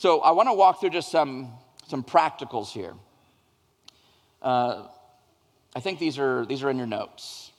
[0.00, 1.52] So I want to walk through just some,
[1.86, 2.94] some practicals here.
[4.40, 4.84] Uh,
[5.76, 7.52] I think these are, these are in your notes.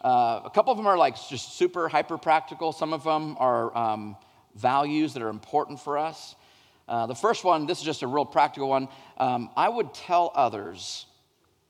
[0.00, 2.70] Uh, a couple of them are like just super hyper practical.
[2.70, 4.16] Some of them are um,
[4.54, 6.36] values that are important for us.
[6.86, 8.86] Uh, the first one, this is just a real practical one.
[9.18, 11.06] Um, I would tell others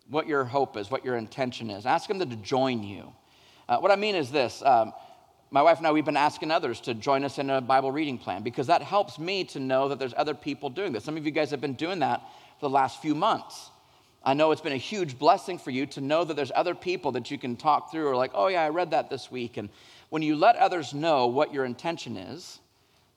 [0.06, 1.86] what your hope is, what your intention is.
[1.86, 3.10] Ask them to join you.
[3.70, 4.92] Uh, what I mean is this um,
[5.52, 8.16] my wife and I, we've been asking others to join us in a Bible reading
[8.16, 11.04] plan because that helps me to know that there's other people doing this.
[11.04, 12.22] Some of you guys have been doing that
[12.58, 13.68] for the last few months.
[14.24, 17.12] I know it's been a huge blessing for you to know that there's other people
[17.12, 19.58] that you can talk through or like, oh, yeah, I read that this week.
[19.58, 19.68] And
[20.08, 22.58] when you let others know what your intention is,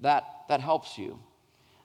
[0.02, 1.18] that, that helps you.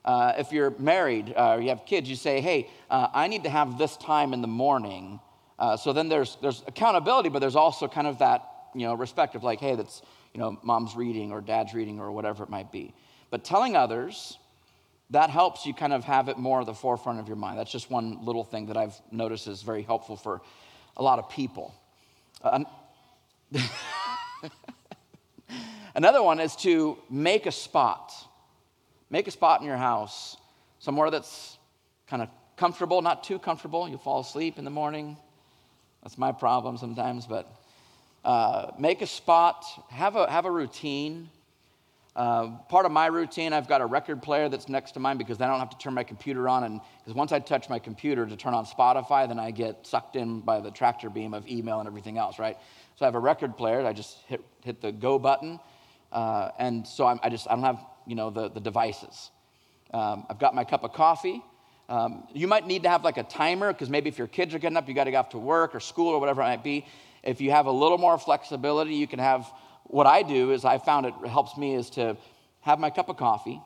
[0.03, 3.43] Uh, if you're married uh, or you have kids, you say, hey, uh, I need
[3.43, 5.21] to have this time in the morning.
[5.57, 8.43] Uh, so then there's, there's accountability, but there's also kind of that,
[8.75, 10.01] you know, respect of like, hey, that's
[10.33, 12.93] you know, mom's reading or dad's reading or whatever it might be.
[13.29, 14.37] But telling others,
[15.11, 17.59] that helps you kind of have it more at the forefront of your mind.
[17.59, 20.41] That's just one little thing that I've noticed is very helpful for
[20.97, 21.73] a lot of people.
[22.41, 22.63] Uh,
[25.95, 28.13] another one is to make a spot.
[29.09, 30.37] Make a spot in your house,
[30.79, 31.57] somewhere that's
[32.07, 33.89] kind of comfortable, not too comfortable.
[33.89, 35.17] You fall asleep in the morning.
[36.03, 37.53] That's my problem sometimes, but
[38.23, 41.29] uh, make a spot, have a, have a routine.
[42.15, 45.39] Uh, part of my routine, I've got a record player that's next to mine because
[45.39, 46.65] I don't have to turn my computer on.
[46.65, 50.15] And because once I touch my computer to turn on Spotify, then I get sucked
[50.15, 52.57] in by the tractor beam of email and everything else, right?
[52.97, 53.85] So I have a record player.
[53.85, 55.59] I just hit, hit the go button.
[56.11, 59.31] Uh, and so I'm, i just, I don't have, you know, the, the devices.
[59.93, 61.41] Um, I've got my cup of coffee.
[61.89, 64.59] Um, you might need to have like a timer because maybe if your kids are
[64.59, 66.63] getting up, you got to go off to work or school or whatever it might
[66.63, 66.85] be.
[67.23, 69.51] If you have a little more flexibility, you can have
[69.83, 72.17] what I do is I found it helps me is to
[72.61, 73.61] have my cup of coffee.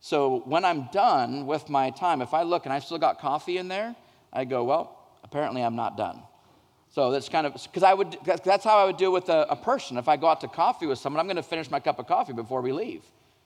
[0.00, 3.58] So when I'm done with my time, if I look and I've still got coffee
[3.58, 3.96] in there,
[4.32, 6.22] I go, well, apparently I'm not done.
[6.90, 9.56] So that's kind of because I would that's how I would do with a, a
[9.56, 9.98] person.
[9.98, 12.06] If I go out to coffee with someone, I'm going to finish my cup of
[12.06, 13.02] coffee before we leave.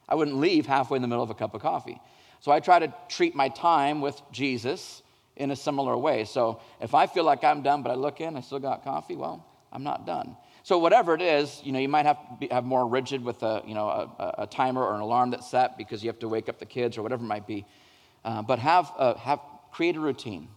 [0.09, 2.01] I wouldn't leave halfway in the middle of a cup of coffee.
[2.41, 5.03] So I try to treat my time with Jesus
[5.37, 6.25] in a similar way.
[6.25, 9.17] So if I feel like I'm done, but I look in, I still got coffee,
[9.17, 10.37] well, I'm not done.
[10.63, 13.43] So whatever it is, you know, you might have to be, have more rigid with
[13.43, 16.29] a, you know, a, a, timer or an alarm that's set because you have to
[16.29, 17.65] wake up the kids or whatever it might be.
[18.25, 19.41] Uh, but have, a, have,
[19.73, 20.49] create a routine.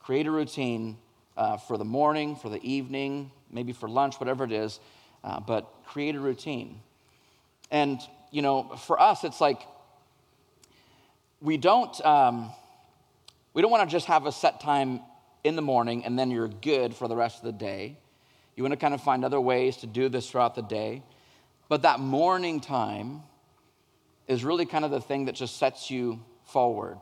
[0.00, 0.98] Create a routine
[1.36, 4.80] uh, for the morning, for the evening, maybe for lunch, whatever it is.
[5.24, 6.80] Uh, but create a routine.
[7.70, 9.62] And, you know, for us, it's like
[11.40, 12.50] we don't, um,
[13.54, 15.00] we don't want to just have a set time
[15.44, 17.98] in the morning and then you're good for the rest of the day.
[18.56, 21.02] You want to kind of find other ways to do this throughout the day.
[21.68, 23.22] But that morning time
[24.28, 26.98] is really kind of the thing that just sets you forward.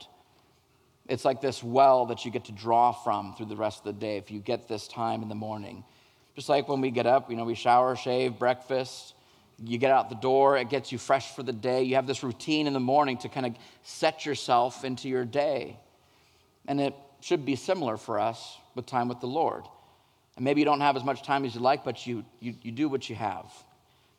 [1.08, 3.92] It's like this well that you get to draw from through the rest of the
[3.92, 5.84] day if you get this time in the morning.
[6.36, 9.14] Just like when we get up, you know, we shower, shave, breakfast,
[9.62, 11.82] you get out the door, it gets you fresh for the day.
[11.82, 15.76] You have this routine in the morning to kind of set yourself into your day.
[16.70, 19.64] And it should be similar for us with time with the Lord.
[20.36, 22.70] And maybe you don't have as much time as you like, but you, you, you
[22.70, 23.52] do what you have.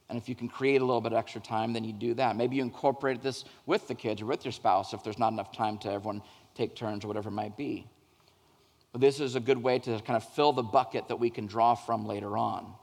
[0.09, 2.35] And if you can create a little bit extra time, then you do that.
[2.35, 5.55] Maybe you incorporate this with the kids or with your spouse if there's not enough
[5.55, 6.21] time to everyone
[6.53, 7.87] take turns or whatever it might be.
[8.91, 11.47] But this is a good way to kind of fill the bucket that we can
[11.47, 12.73] draw from later on.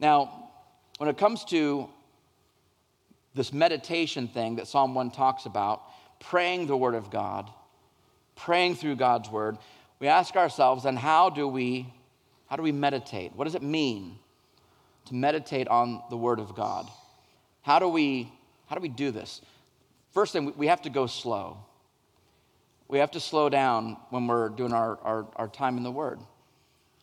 [0.00, 0.50] Now,
[0.96, 1.88] when it comes to
[3.36, 5.82] this meditation thing that Psalm 1 talks about,
[6.18, 7.48] praying the Word of God,
[8.38, 9.58] praying through God's Word,
[10.00, 11.92] we ask ourselves, then how do we
[12.46, 13.32] how do we meditate?
[13.36, 14.18] What does it mean
[15.06, 16.88] to meditate on the Word of God?
[17.62, 18.32] How do we
[18.66, 19.42] how do we do this?
[20.12, 21.58] First thing, we have to go slow.
[22.88, 26.18] We have to slow down when we're doing our, our, our time in the Word.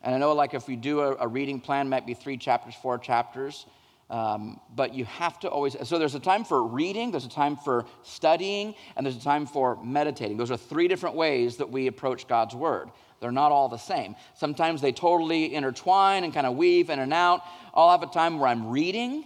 [0.02, 2.74] And I know, like, if we do a, a reading plan, might be three chapters,
[2.74, 3.66] four chapters.
[4.08, 7.56] Um, but you have to always, so there's a time for reading, there's a time
[7.56, 10.36] for studying, and there's a time for meditating.
[10.36, 12.90] Those are three different ways that we approach God's Word.
[13.20, 14.14] They're not all the same.
[14.34, 17.40] Sometimes they totally intertwine and kind of weave in and out.
[17.74, 19.24] I'll have a time where I'm reading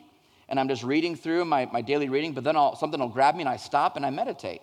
[0.49, 3.35] and I'm just reading through my, my daily reading, but then I'll, something will grab
[3.35, 4.63] me and I stop and I meditate.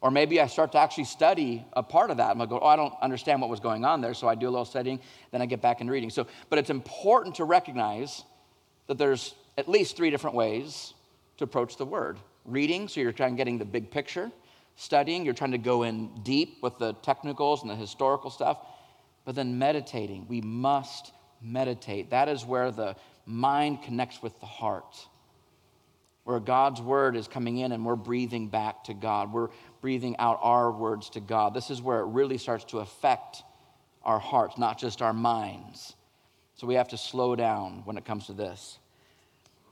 [0.00, 2.30] Or maybe I start to actually study a part of that.
[2.30, 4.14] I'm go, oh, I don't understand what was going on there.
[4.14, 5.00] So I do a little studying,
[5.32, 6.10] then I get back into reading.
[6.10, 8.22] So, but it's important to recognize
[8.86, 10.94] that there's at least three different ways
[11.36, 14.30] to approach the word reading, so you're trying getting the big picture,
[14.76, 18.58] studying, you're trying to go in deep with the technicals and the historical stuff,
[19.24, 20.26] but then meditating.
[20.28, 22.10] We must meditate.
[22.10, 24.96] That is where the mind connects with the heart,
[26.22, 29.32] where God's word is coming in and we're breathing back to God.
[29.32, 29.48] We're
[29.80, 31.52] breathing out our words to God.
[31.52, 33.42] This is where it really starts to affect
[34.04, 35.94] our hearts, not just our minds.
[36.54, 38.78] So we have to slow down when it comes to this.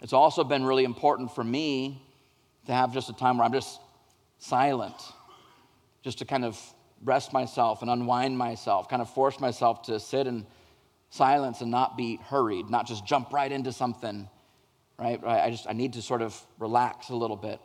[0.01, 2.03] It's also been really important for me
[2.67, 3.81] to have just a time where I'm just
[4.39, 4.95] silent,
[6.03, 6.61] just to kind of
[7.05, 10.47] rest myself and unwind myself, kind of force myself to sit in
[11.11, 14.29] silence and not be hurried, not just jump right into something,
[14.99, 15.23] right?
[15.25, 17.61] I just I need to sort of relax a little bit.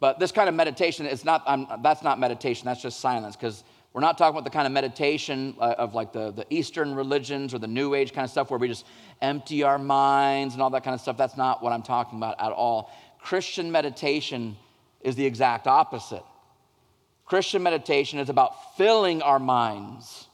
[0.00, 3.64] But this kind of meditation is not I'm, that's not meditation, that's just silence because
[3.98, 7.52] we're not talking about the kind of meditation uh, of like the, the Eastern religions
[7.52, 8.86] or the New Age kind of stuff where we just
[9.20, 11.16] empty our minds and all that kind of stuff.
[11.16, 12.92] That's not what I'm talking about at all.
[13.18, 14.56] Christian meditation
[15.00, 16.22] is the exact opposite.
[17.24, 20.28] Christian meditation is about filling our minds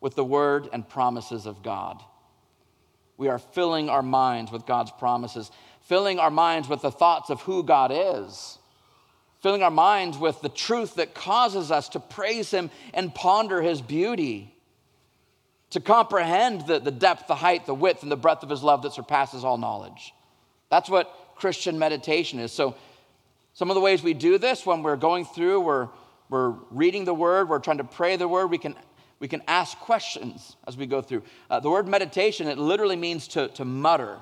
[0.00, 2.00] with the word and promises of God.
[3.16, 7.40] We are filling our minds with God's promises, filling our minds with the thoughts of
[7.40, 8.56] who God is
[9.44, 13.82] filling our minds with the truth that causes us to praise Him and ponder His
[13.82, 14.50] beauty,
[15.68, 18.80] to comprehend the, the depth, the height, the width, and the breadth of His love
[18.84, 20.14] that surpasses all knowledge.
[20.70, 22.52] That's what Christian meditation is.
[22.52, 22.74] So,
[23.52, 25.88] some of the ways we do this when we're going through, we're,
[26.30, 28.74] we're reading the Word, we're trying to pray the Word, we can,
[29.20, 31.22] we can ask questions as we go through.
[31.50, 34.20] Uh, the word meditation, it literally means to, to mutter.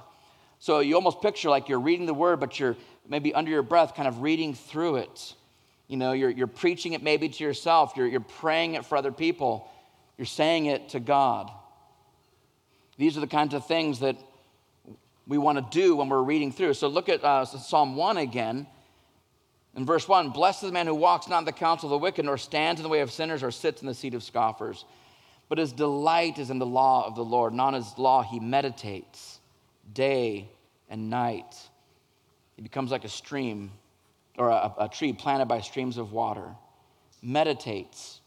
[0.62, 2.76] So you almost picture like you're reading the Word, but you're
[3.08, 5.34] maybe under your breath, kind of reading through it.
[5.88, 9.10] You know, you're, you're preaching it maybe to yourself, you're, you're praying it for other
[9.10, 9.68] people,
[10.16, 11.50] you're saying it to God.
[12.96, 14.16] These are the kinds of things that
[15.26, 16.74] we want to do when we're reading through.
[16.74, 18.68] So look at uh, Psalm 1 again.
[19.74, 21.98] In verse 1 Blessed is the man who walks not in the counsel of the
[21.98, 24.84] wicked, nor stands in the way of sinners, or sits in the seat of scoffers.
[25.48, 28.38] But his delight is in the law of the Lord, and on his law he
[28.38, 29.31] meditates
[29.94, 30.48] day
[30.88, 31.56] and night.
[32.56, 33.70] He becomes like a stream
[34.38, 36.54] or a, a tree planted by streams of water,
[37.22, 38.20] meditates,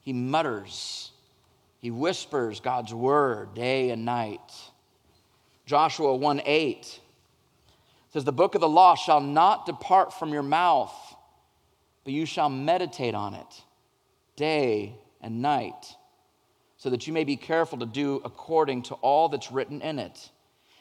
[0.00, 1.10] he mutters,
[1.80, 4.52] he whispers God's word day and night.
[5.66, 7.00] Joshua 1 8
[8.10, 10.94] says, The book of the law shall not depart from your mouth,
[12.04, 13.62] but you shall meditate on it
[14.36, 15.94] day and night,
[16.78, 20.30] so that you may be careful to do according to all that's written in it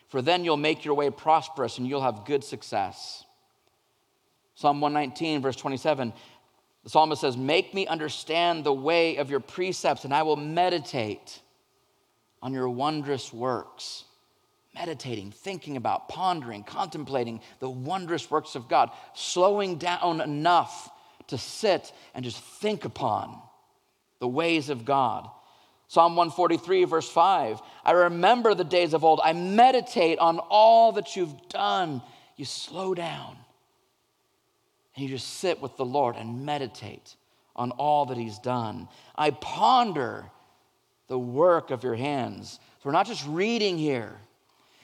[0.08, 3.26] for then you'll make your way prosperous and you'll have good success.
[4.56, 6.14] Psalm 119, verse 27,
[6.84, 11.42] the psalmist says, Make me understand the way of your precepts, and I will meditate
[12.42, 14.06] on your wondrous works.
[14.74, 20.90] Meditating, thinking about, pondering, contemplating the wondrous works of God, slowing down enough
[21.28, 23.42] to sit and just think upon
[24.20, 25.30] the ways of God.
[25.88, 29.22] Psalm 143, verse 5 I remember the days of old.
[29.24, 32.02] I meditate on all that you've done.
[32.36, 33.38] You slow down
[34.96, 37.16] and you just sit with the Lord and meditate
[37.56, 38.88] on all that He's done.
[39.16, 40.26] I ponder
[41.08, 42.60] the work of your hands.
[42.80, 44.18] So we're not just reading here.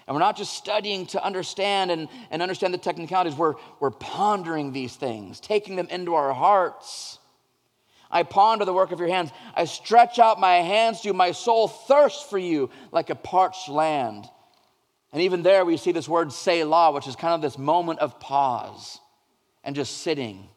[0.05, 4.73] And we're not just studying to understand and, and understand the technicalities, we're, we're pondering
[4.73, 7.19] these things, taking them into our hearts
[8.13, 9.31] I ponder the work of your hands.
[9.55, 11.13] I stretch out my hands to you.
[11.13, 14.29] My soul thirsts for you like a parched land.
[15.11, 18.19] And even there, we see this word Selah, which is kind of this moment of
[18.19, 18.99] pause
[19.63, 20.47] and just sitting,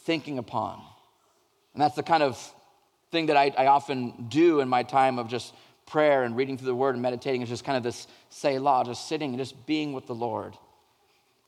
[0.00, 0.82] thinking upon.
[1.72, 2.38] And that's the kind of
[3.10, 5.54] thing that I, I often do in my time of just
[5.86, 9.08] prayer and reading through the word and meditating is just kind of this Selah, just
[9.08, 10.54] sitting and just being with the Lord.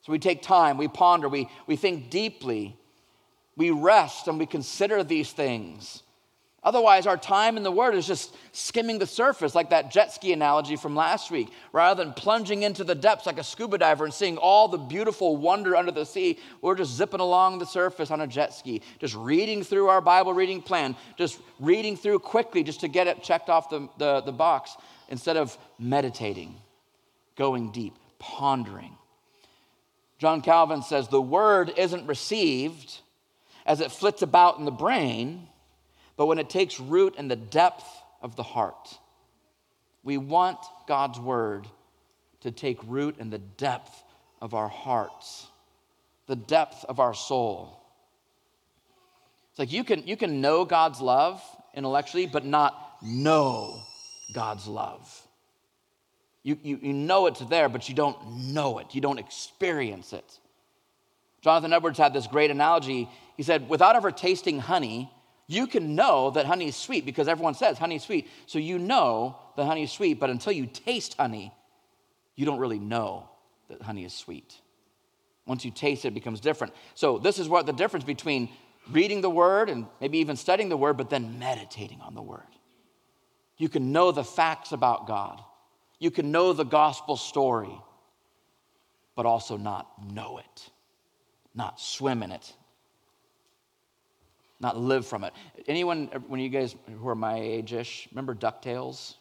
[0.01, 2.77] So we take time, we ponder, we, we think deeply,
[3.57, 6.03] we rest and we consider these things.
[6.63, 10.33] Otherwise, our time in the Word is just skimming the surface, like that jet ski
[10.33, 11.49] analogy from last week.
[11.71, 15.37] Rather than plunging into the depths like a scuba diver and seeing all the beautiful
[15.37, 19.15] wonder under the sea, we're just zipping along the surface on a jet ski, just
[19.15, 23.49] reading through our Bible reading plan, just reading through quickly just to get it checked
[23.49, 24.75] off the, the, the box
[25.09, 26.53] instead of meditating,
[27.37, 28.97] going deep, pondering.
[30.17, 32.99] John Calvin says the Word isn't received
[33.67, 35.47] as it flits about in the brain
[36.17, 37.85] but when it takes root in the depth
[38.21, 38.97] of the heart.
[40.03, 40.57] We want
[40.87, 41.67] God's word
[42.41, 44.03] to take root in the depth
[44.41, 45.47] of our hearts,
[46.25, 47.79] the depth of our soul.
[49.51, 51.41] It's like you can, you can know God's love
[51.73, 53.79] intellectually, but not know
[54.33, 55.21] God's love.
[56.41, 58.95] You, you, you know it's there, but you don't know it.
[58.95, 60.39] You don't experience it.
[61.47, 63.07] Jonathan Edwards had this great analogy.
[63.37, 65.09] He said, without ever tasting honey,
[65.47, 68.27] you can know that honey is sweet because everyone says honey is sweet.
[68.47, 71.53] So you know that honey is sweet, but until you taste honey,
[72.35, 73.29] you don't really know
[73.69, 74.59] that honey is sweet.
[75.45, 76.73] Once you taste it, it becomes different.
[76.95, 78.49] So this is what the difference between
[78.91, 82.41] reading the word and maybe even studying the word, but then meditating on the word.
[83.57, 85.41] You can know the facts about God.
[85.97, 87.81] You can know the gospel story,
[89.15, 90.71] but also not know it,
[91.57, 92.53] not swim in it,
[94.59, 95.33] not live from it.
[95.67, 99.15] Anyone, when you guys who are my age-ish, remember DuckTales?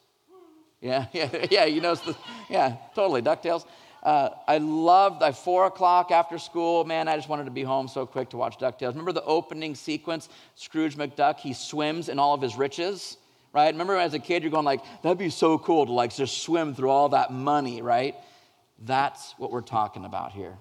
[0.83, 2.15] Yeah, yeah, yeah, you know, the,
[2.51, 3.65] yeah, totally, DuckTales.
[4.03, 7.89] Uh, I loved, at four o'clock after school, man, I just wanted to be home
[7.89, 8.91] so quick to watch DuckTales.
[8.91, 13.17] Remember the opening sequence, Scrooge McDuck, he swims in all of his riches,
[13.53, 13.73] right?
[13.73, 16.75] Remember as a kid, you're going like, that'd be so cool to like just swim
[16.75, 18.15] through all that money, right?
[18.79, 20.57] That's what we're talking about here.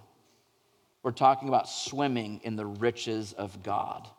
[1.05, 4.09] We're talking about swimming in the riches of God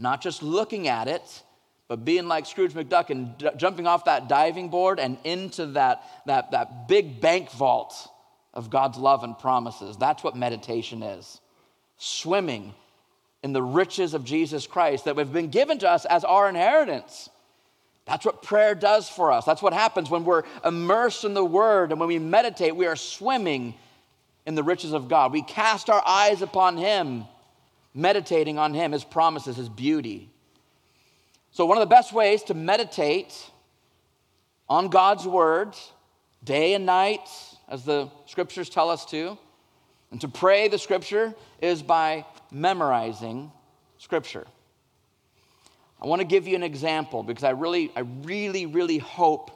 [0.00, 1.42] not just looking at it,
[1.86, 6.02] but being like Scrooge McDuck and d- jumping off that diving board and into that,
[6.26, 8.08] that, that big bank vault
[8.54, 9.96] of God's love and promises.
[9.96, 11.40] That's what meditation is
[11.98, 12.72] swimming
[13.42, 17.28] in the riches of Jesus Christ that have been given to us as our inheritance.
[18.06, 19.44] That's what prayer does for us.
[19.44, 22.96] That's what happens when we're immersed in the Word and when we meditate, we are
[22.96, 23.74] swimming
[24.46, 25.32] in the riches of God.
[25.32, 27.24] We cast our eyes upon Him
[27.94, 30.30] meditating on Him, His promises, His beauty.
[31.52, 33.50] So, one of the best ways to meditate
[34.68, 35.74] on God's Word
[36.44, 37.28] day and night,
[37.68, 39.36] as the scriptures tell us to,
[40.10, 43.52] and to pray the Scripture is by memorizing
[43.98, 44.46] Scripture.
[46.02, 49.50] I want to give you an example because I really, I really, really hope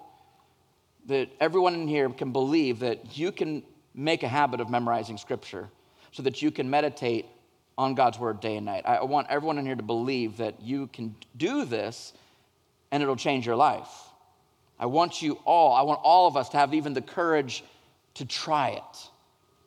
[1.07, 3.63] that everyone in here can believe that you can
[3.95, 5.69] make a habit of memorizing Scripture
[6.13, 7.27] so that you can meditate
[7.77, 8.85] on God's word day and night.
[8.87, 12.13] I want everyone in here to believe that you can do this
[12.93, 13.89] and it'll change your life.
[14.79, 17.65] I want you all, I want all of us to have even the courage
[18.15, 19.09] to try it,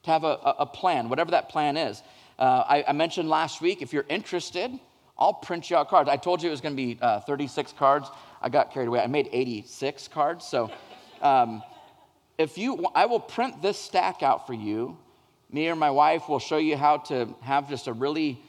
[0.03, 2.01] to have a, a plan, whatever that plan is.
[2.39, 4.71] Uh, I, I, mentioned last week, if you're interested,
[5.17, 6.07] I'll print you out cards.
[6.07, 8.09] I told you it was going to be uh, 36 cards.
[8.41, 8.99] I got carried away.
[8.99, 10.45] I made 86 cards.
[10.45, 10.69] So
[11.21, 11.63] um,
[12.37, 14.97] if you, I will print this stack out for you
[15.51, 18.41] me or my wife will show you how to have just a really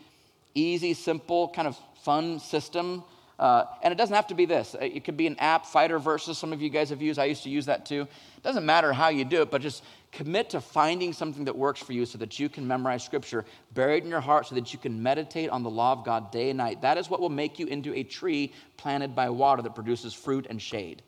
[0.55, 3.05] easy, simple, kind of fun system.
[3.39, 4.75] Uh, and it doesn't have to be this.
[4.81, 7.21] It could be an app, Fighter Verses, some of you guys have used.
[7.21, 8.03] I used to use that too.
[8.37, 11.81] It doesn't matter how you do it, but just commit to finding something that works
[11.81, 14.79] for you so that you can memorize scripture buried in your heart so that you
[14.81, 16.83] can meditate on the law of God day and night.
[16.83, 20.49] That is what will make you into a tree planted by water that produces fruit
[20.51, 21.03] and shade.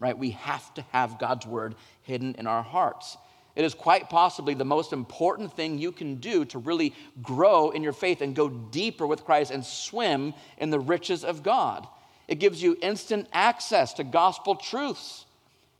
[0.00, 0.18] Right?
[0.18, 1.76] We have to have God's word
[2.08, 3.16] hidden in our hearts.
[3.58, 7.82] It is quite possibly the most important thing you can do to really grow in
[7.82, 11.86] your faith and go deeper with Christ and swim in the riches of God.
[12.28, 15.24] It gives you instant access to gospel truths.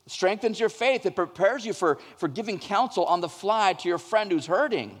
[0.07, 1.05] Strengthens your faith.
[1.05, 4.99] It prepares you for, for giving counsel on the fly to your friend who's hurting.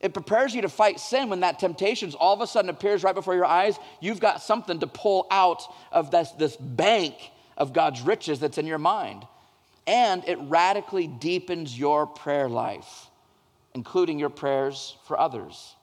[0.00, 3.14] It prepares you to fight sin when that temptation all of a sudden appears right
[3.14, 3.78] before your eyes.
[4.00, 7.14] You've got something to pull out of this, this bank
[7.56, 9.26] of God's riches that's in your mind
[9.86, 13.08] and it radically deepens your prayer life,
[13.74, 15.74] including your prayers for others.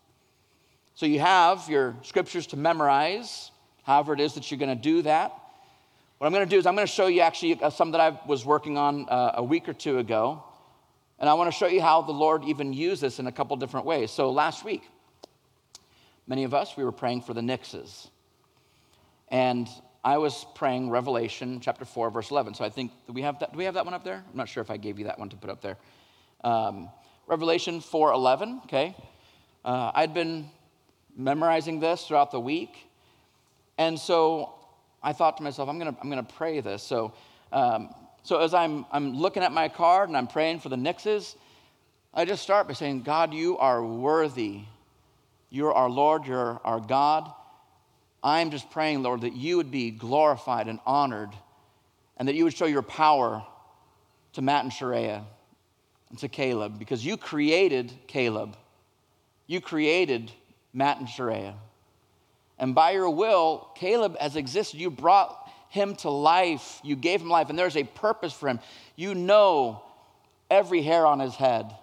[0.95, 3.51] So you have your scriptures to memorize,
[3.83, 5.33] however it is that you're going to do that.
[6.17, 8.01] What I'm going to do is I'm going to show you actually uh, some that
[8.01, 10.43] I was working on uh, a week or two ago.
[11.19, 13.55] And I want to show you how the Lord even used this in a couple
[13.57, 14.11] different ways.
[14.11, 14.83] So last week,
[16.27, 18.07] many of us, we were praying for the Nixes.
[19.29, 19.67] And
[20.05, 22.55] I was praying Revelation chapter 4, verse 11.
[22.55, 24.23] So I think, do we have that, do we have that one up there?
[24.29, 25.77] I'm not sure if I gave you that one to put up there.
[26.43, 26.89] Um,
[27.25, 28.95] Revelation 4, 11, okay?
[29.63, 30.49] Uh, I'd been
[31.15, 32.89] memorizing this throughout the week.
[33.77, 34.55] And so
[35.01, 36.83] I thought to myself, I'm going to I'm to pray this.
[36.83, 37.13] So,
[37.53, 37.89] um,
[38.23, 41.35] so as I'm, I'm looking at my card and I'm praying for the Nixes,
[42.13, 44.63] I just start by saying, God, you are worthy.
[45.49, 47.31] You're our Lord, you're our God.
[48.23, 51.31] I'm just praying, Lord, that you would be glorified and honored
[52.17, 53.45] and that you would show your power
[54.33, 55.25] to Matt and Sharia
[56.09, 58.55] and to Caleb because you created Caleb.
[59.45, 60.31] You created
[60.73, 61.55] Matt and Sharia.
[62.57, 64.79] And by your will, Caleb has existed.
[64.79, 66.79] You brought him to life.
[66.83, 68.59] You gave him life, and there's a purpose for him.
[68.95, 69.83] You know
[70.49, 71.75] every hair on his head.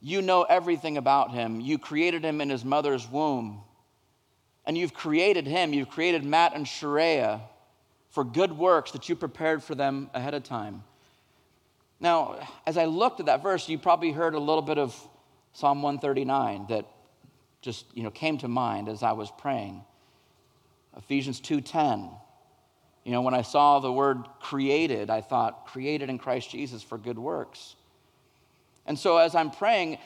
[0.00, 1.60] You know everything about him.
[1.60, 3.62] You created him in his mother's womb.
[4.66, 7.42] And you've created him, you've created Matt and Sharia
[8.10, 10.84] for good works that you prepared for them ahead of time.
[12.00, 12.36] Now,
[12.66, 14.94] as I looked at that verse, you probably heard a little bit of
[15.52, 16.86] Psalm 139 that
[17.60, 19.82] just you know came to mind as I was praying.
[20.96, 22.10] Ephesians 2:10.
[23.04, 26.96] You know, when I saw the word created, I thought created in Christ Jesus for
[26.96, 27.74] good works.
[28.86, 29.98] And so as I'm praying,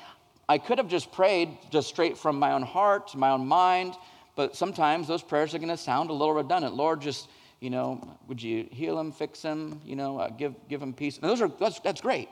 [0.48, 3.94] I could have just prayed just straight from my own heart, my own mind,
[4.38, 6.72] but sometimes those prayers are going to sound a little redundant.
[6.72, 7.28] Lord, just,
[7.58, 11.18] you know, would you heal him, fix him, you know, uh, give, give him peace?
[11.18, 12.28] And those are, that's, that's great.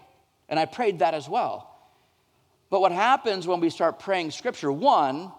[0.48, 1.68] And I prayed that as well.
[2.70, 5.32] But what happens when we start praying scripture, one,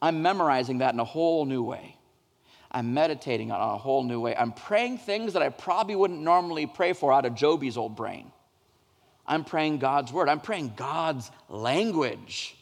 [0.00, 1.98] I'm memorizing that in a whole new way.
[2.70, 4.34] I'm meditating on a whole new way.
[4.34, 8.32] I'm praying things that I probably wouldn't normally pray for out of Joby's old brain.
[9.26, 10.30] I'm praying God's word.
[10.30, 12.56] I'm praying God's language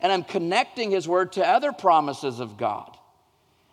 [0.00, 2.96] and I'm connecting His Word to other promises of God.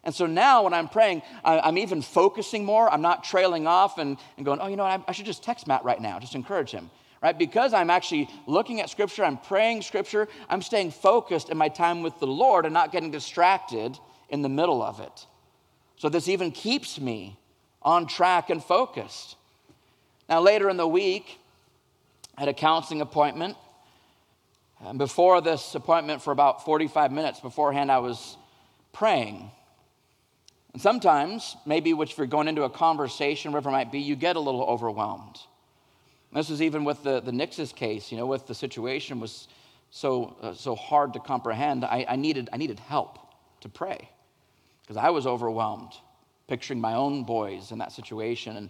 [0.04, 2.92] And so now when I'm praying, I'm even focusing more.
[2.92, 5.66] I'm not trailing off and, and going, oh, you know what, I should just text
[5.66, 6.90] Matt right now, just encourage him,
[7.22, 7.38] right?
[7.38, 12.04] Because I'm actually looking at Scripture, I'm praying Scripture, I'm staying focused in my time
[12.04, 13.98] with the Lord and not getting distracted
[14.30, 15.26] in the middle of it.
[15.96, 17.40] So this even keeps me
[17.82, 19.38] on track and focused.
[20.28, 21.40] Now, later in the week,
[22.38, 23.56] I had a counseling appointment
[24.86, 28.38] and before this appointment, for about 45 minutes beforehand, I was
[28.92, 29.50] praying.
[30.74, 34.16] And sometimes, maybe which if you're going into a conversation, whatever it might be, you
[34.16, 35.40] get a little overwhelmed.
[36.34, 39.48] this is even with the, the Nix's case, you know, with the situation was
[39.90, 41.86] so, uh, so hard to comprehend.
[41.86, 43.20] I, I, needed, I needed help
[43.62, 44.10] to pray
[44.82, 45.94] because I was overwhelmed,
[46.48, 48.58] picturing my own boys in that situation.
[48.58, 48.70] And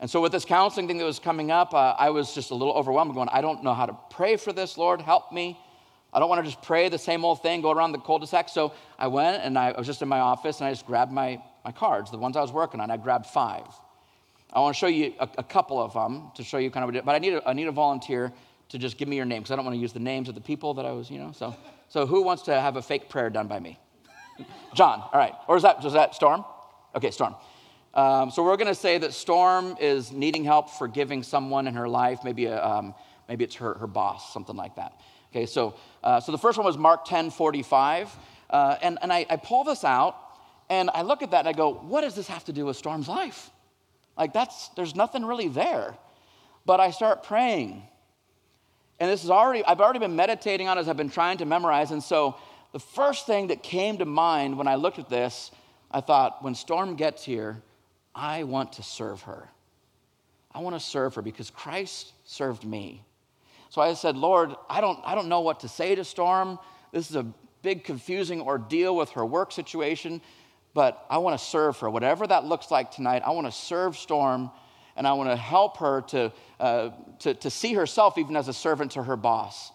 [0.00, 2.54] and so, with this counseling thing that was coming up, uh, I was just a
[2.54, 5.58] little overwhelmed, going, I don't know how to pray for this, Lord, help me.
[6.12, 8.26] I don't want to just pray the same old thing, go around the cul de
[8.26, 8.48] sac.
[8.48, 11.40] So, I went and I was just in my office and I just grabbed my,
[11.64, 12.90] my cards, the ones I was working on.
[12.90, 13.66] I grabbed five.
[14.52, 16.88] I want to show you a, a couple of them to show you kind of
[16.88, 18.32] what it, but I need a, I need a volunteer
[18.68, 20.34] to just give me your name because I don't want to use the names of
[20.34, 21.32] the people that I was, you know.
[21.32, 21.56] So,
[21.88, 23.78] so who wants to have a fake prayer done by me?
[24.74, 25.34] John, all right.
[25.48, 26.44] Or is that, is that Storm?
[26.94, 27.34] Okay, Storm.
[27.94, 31.88] Um, so we're going to say that Storm is needing help forgiving someone in her
[31.88, 32.20] life.
[32.24, 32.94] Maybe, a, um,
[33.28, 35.00] maybe it's her, her boss, something like that.
[35.30, 38.14] Okay, so, uh, so the first one was Mark 10 45.
[38.50, 40.16] Uh, and and I, I pull this out
[40.70, 42.76] and I look at that and I go, what does this have to do with
[42.76, 43.50] Storm's life?
[44.16, 45.96] Like, that's, there's nothing really there.
[46.66, 47.82] But I start praying.
[48.98, 51.44] And this is already, I've already been meditating on it as I've been trying to
[51.44, 51.90] memorize.
[51.90, 52.36] And so
[52.72, 55.50] the first thing that came to mind when I looked at this,
[55.90, 57.62] I thought, when Storm gets here,
[58.14, 59.48] I want to serve her.
[60.52, 63.02] I want to serve her because Christ served me.
[63.70, 66.58] So I said, Lord, I don't, I don't know what to say to Storm.
[66.92, 67.26] This is a
[67.62, 70.20] big, confusing ordeal with her work situation,
[70.74, 71.90] but I want to serve her.
[71.90, 74.50] Whatever that looks like tonight, I want to serve Storm
[74.96, 76.90] and I want to help her to, uh,
[77.20, 79.72] to, to see herself even as a servant to her boss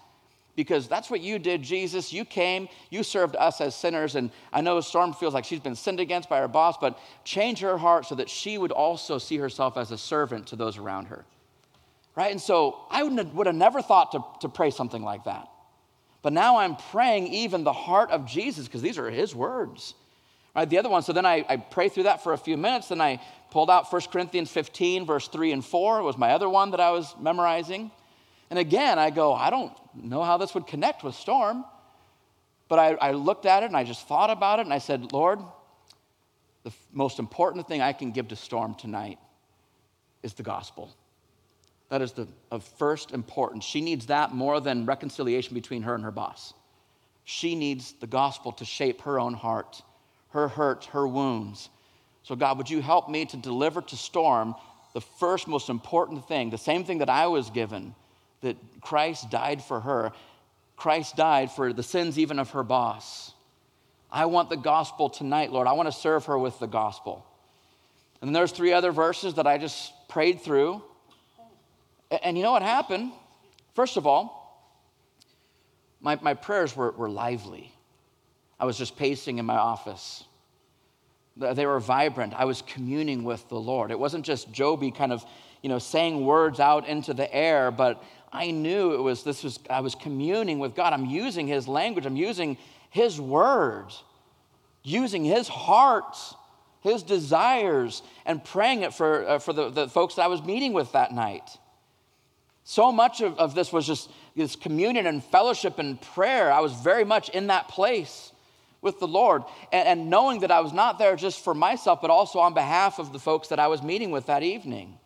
[0.60, 2.12] because that's what you did, Jesus.
[2.12, 4.16] You came, you served us as sinners.
[4.16, 7.62] And I know Storm feels like she's been sinned against by her boss, but change
[7.62, 11.05] her heart so that she would also see herself as a servant to those around
[11.05, 11.24] her.
[12.14, 12.30] Right?
[12.30, 15.47] And so I would have never thought to, to pray something like that.
[16.24, 19.93] But now I'm praying even the heart of Jesus because these are his words.
[20.53, 20.70] Right?
[20.70, 22.89] The other one, so then I, I pray through that for a few minutes.
[22.89, 25.99] Then I pulled out 1 Corinthians 15, verse 3 and 4.
[25.99, 27.91] It was my other one that I was memorizing.
[28.49, 31.65] And again, I go, I don't know how this would connect with storm.
[32.69, 35.11] But I, I looked at it and I just thought about it and I said,
[35.11, 35.39] Lord,
[36.63, 39.17] the f- most important thing I can give to Storm tonight
[40.21, 40.95] is the gospel.
[41.89, 43.65] That is the, of first importance.
[43.65, 46.53] She needs that more than reconciliation between her and her boss.
[47.23, 49.81] She needs the gospel to shape her own heart,
[50.29, 51.69] her hurts, her wounds.
[52.21, 54.53] So, God, would you help me to deliver to Storm
[54.93, 57.95] the first most important thing, the same thing that I was given,
[58.41, 60.11] that Christ died for her.
[60.75, 63.33] Christ died for the sins even of her boss.
[64.11, 65.67] I want the gospel tonight, Lord.
[65.67, 67.25] I want to serve her with the gospel.
[68.21, 70.81] And there's three other verses that I just prayed through.
[72.23, 73.11] And you know what happened?
[73.75, 74.39] First of all,
[76.01, 77.71] my, my prayers were, were lively.
[78.59, 80.23] I was just pacing in my office.
[81.37, 82.33] They were vibrant.
[82.33, 83.91] I was communing with the Lord.
[83.91, 85.23] It wasn't just Joby kind of,
[85.61, 89.59] you know, saying words out into the air, but I knew it was this was
[89.69, 90.93] I was communing with God.
[90.93, 92.05] I'm using his language.
[92.05, 92.57] I'm using
[92.89, 94.03] his words,
[94.84, 96.15] using his heart,
[96.82, 100.73] his desires, and praying it for, uh, for the, the folks that I was meeting
[100.73, 101.49] with that night.
[102.63, 106.51] So much of, of this was just this communion and fellowship and prayer.
[106.51, 108.32] I was very much in that place
[108.82, 109.43] with the Lord.
[109.71, 112.99] And, and, knowing that I was not there just for myself, but also on behalf
[112.99, 114.97] of the folks that I was meeting with that evening.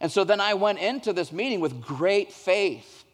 [0.00, 3.04] And so then I went into this meeting with great faith.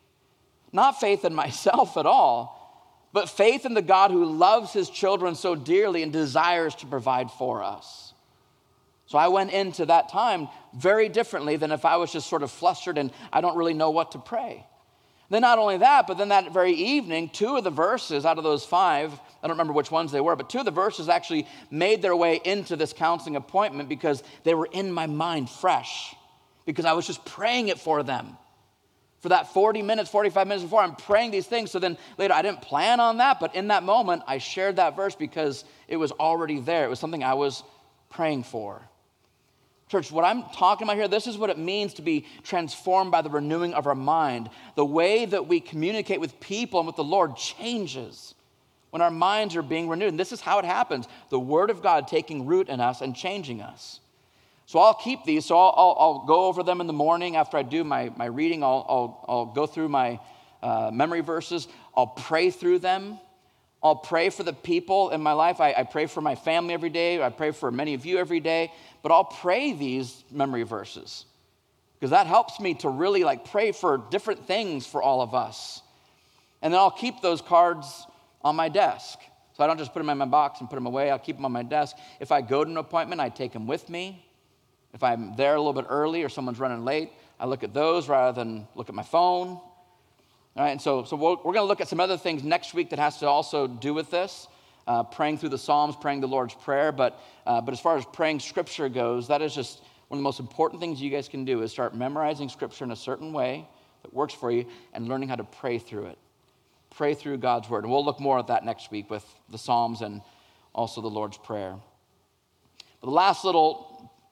[0.72, 2.56] Not faith in myself at all,
[3.12, 7.30] but faith in the God who loves his children so dearly and desires to provide
[7.30, 8.14] for us.
[9.06, 12.50] So I went into that time very differently than if I was just sort of
[12.52, 14.64] flustered and I don't really know what to pray.
[15.30, 18.42] Then, not only that, but then that very evening, two of the verses out of
[18.42, 21.46] those five, I don't remember which ones they were, but two of the verses actually
[21.70, 26.16] made their way into this counseling appointment because they were in my mind fresh,
[26.66, 28.36] because I was just praying it for them.
[29.20, 31.70] For that 40 minutes, 45 minutes before, I'm praying these things.
[31.70, 34.96] So then later, I didn't plan on that, but in that moment, I shared that
[34.96, 36.86] verse because it was already there.
[36.86, 37.62] It was something I was
[38.08, 38.80] praying for.
[39.88, 43.22] Church, what I'm talking about here, this is what it means to be transformed by
[43.22, 44.48] the renewing of our mind.
[44.76, 48.34] The way that we communicate with people and with the Lord changes
[48.90, 50.10] when our minds are being renewed.
[50.10, 53.16] And this is how it happens the Word of God taking root in us and
[53.16, 54.00] changing us.
[54.70, 55.46] So I'll keep these.
[55.46, 58.26] So I'll, I'll, I'll go over them in the morning after I do my, my
[58.26, 58.62] reading.
[58.62, 60.20] I'll, I'll, I'll go through my
[60.62, 61.66] uh, memory verses.
[61.96, 63.18] I'll pray through them.
[63.82, 65.60] I'll pray for the people in my life.
[65.60, 67.20] I, I, pray for my family every day.
[67.20, 68.72] I pray for many of you every day.
[69.02, 71.24] But I'll pray these memory verses
[71.98, 75.82] because that helps me to really like pray for different things for all of us.
[76.62, 78.06] And then I'll keep those cards
[78.40, 79.18] on my desk.
[79.56, 81.10] So I don't just put them in my box and put them away.
[81.10, 81.96] I'll keep them on my desk.
[82.20, 84.26] If I go to an appointment, I take them with me.
[84.92, 88.08] If I'm there a little bit early or someone's running late, I look at those
[88.08, 89.48] rather than look at my phone.
[89.48, 92.74] All right, and so, so we we're going to look at some other things next
[92.74, 94.48] week that has to also do with this.
[94.86, 96.90] Uh, praying through the Psalms, praying the Lord's Prayer.
[96.90, 100.24] But, uh, but as far as praying Scripture goes, that is just one of the
[100.24, 103.68] most important things you guys can do is start memorizing Scripture in a certain way
[104.02, 106.18] that works for you and learning how to pray through it.
[106.90, 107.84] Pray through God's Word.
[107.84, 110.22] And we'll look more at that next week with the Psalms and
[110.74, 111.76] also the Lord's Prayer.
[113.00, 113.89] But the last little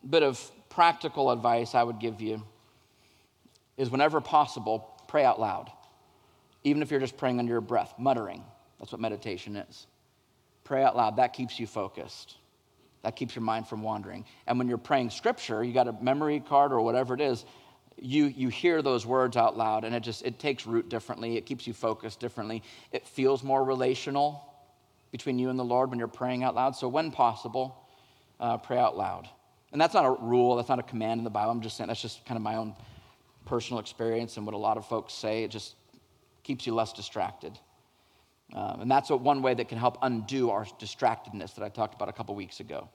[0.08, 2.42] bit of practical advice I would give you
[3.76, 5.70] is whenever possible, pray out loud
[6.64, 8.44] even if you're just praying under your breath, muttering.
[8.78, 9.86] That's what meditation is.
[10.64, 11.16] Pray out loud.
[11.16, 12.36] That keeps you focused.
[13.02, 14.24] That keeps your mind from wandering.
[14.46, 17.44] And when you're praying scripture, you got a memory card or whatever it is,
[17.96, 21.36] you, you hear those words out loud and it just it takes root differently.
[21.36, 22.62] It keeps you focused differently.
[22.92, 24.44] It feels more relational
[25.10, 26.76] between you and the Lord when you're praying out loud.
[26.76, 27.88] So when possible,
[28.38, 29.28] uh, pray out loud.
[29.72, 31.50] And that's not a rule, that's not a command in the Bible.
[31.50, 32.74] I'm just saying that's just kind of my own
[33.44, 35.44] personal experience and what a lot of folks say.
[35.44, 35.74] It just
[36.42, 37.58] keeps you less distracted.
[38.54, 42.08] Um, and that's one way that can help undo our distractedness that I talked about
[42.08, 42.88] a couple weeks ago.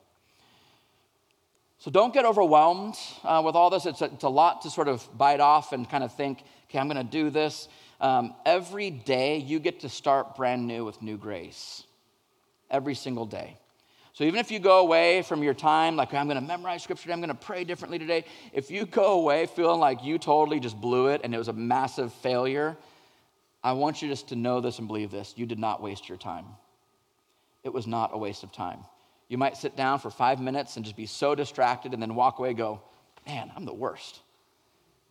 [1.78, 3.86] So don't get overwhelmed uh, with all this.
[3.86, 6.80] It's a, it's a, lot to sort of bite off and kind of think, okay,
[6.80, 7.67] I'm going to do this.
[7.99, 11.84] Um, every day you get to start brand new with new grace.
[12.71, 13.57] Every single day.
[14.14, 17.11] So even if you go away from your time, like I'm going to memorize scripture
[17.11, 20.80] I'm going to pray differently today, if you go away feeling like you totally just
[20.80, 22.78] blew it and it was a massive failure,
[23.64, 25.34] I want you just to know this and believe this.
[25.36, 26.45] You did not waste your time.
[27.64, 28.80] It was not a waste of time.
[29.30, 32.38] You might sit down for five minutes and just be so distracted and then walk
[32.38, 32.82] away go,
[33.26, 34.20] man, I'm the worst.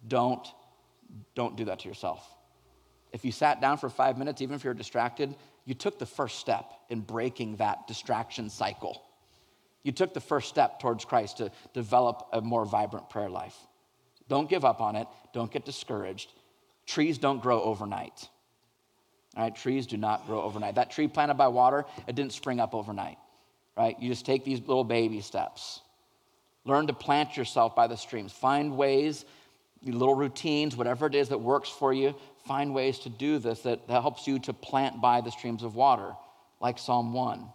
[0.06, 0.46] Don't,
[1.34, 2.24] don't do that to yourself.
[3.12, 5.34] If you sat down for five minutes, even if you're distracted,
[5.64, 9.02] you took the first step in breaking that distraction cycle.
[9.82, 13.56] You took the first step towards Christ to develop a more vibrant prayer life.
[14.28, 15.06] Don't give up on it.
[15.32, 16.32] Don't get discouraged.
[16.86, 18.28] Trees don't grow overnight.
[19.36, 19.54] Right?
[19.54, 20.74] Trees do not grow overnight.
[20.74, 23.18] That tree planted by water, it didn't spring up overnight.
[23.76, 23.98] Right?
[24.00, 25.80] You just take these little baby steps.
[26.64, 28.30] Learn to plant yourself by the streams.
[28.30, 29.24] Find ways,
[29.84, 32.14] little routines, whatever it is that works for you,
[32.46, 35.74] find ways to do this that, that helps you to plant by the streams of
[35.74, 36.12] water,
[36.60, 37.48] like Psalm 1.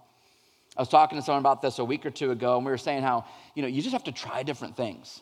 [0.76, 2.78] I was talking to someone about this a week or two ago, and we were
[2.78, 3.26] saying how,
[3.56, 5.22] you know, you just have to try different things,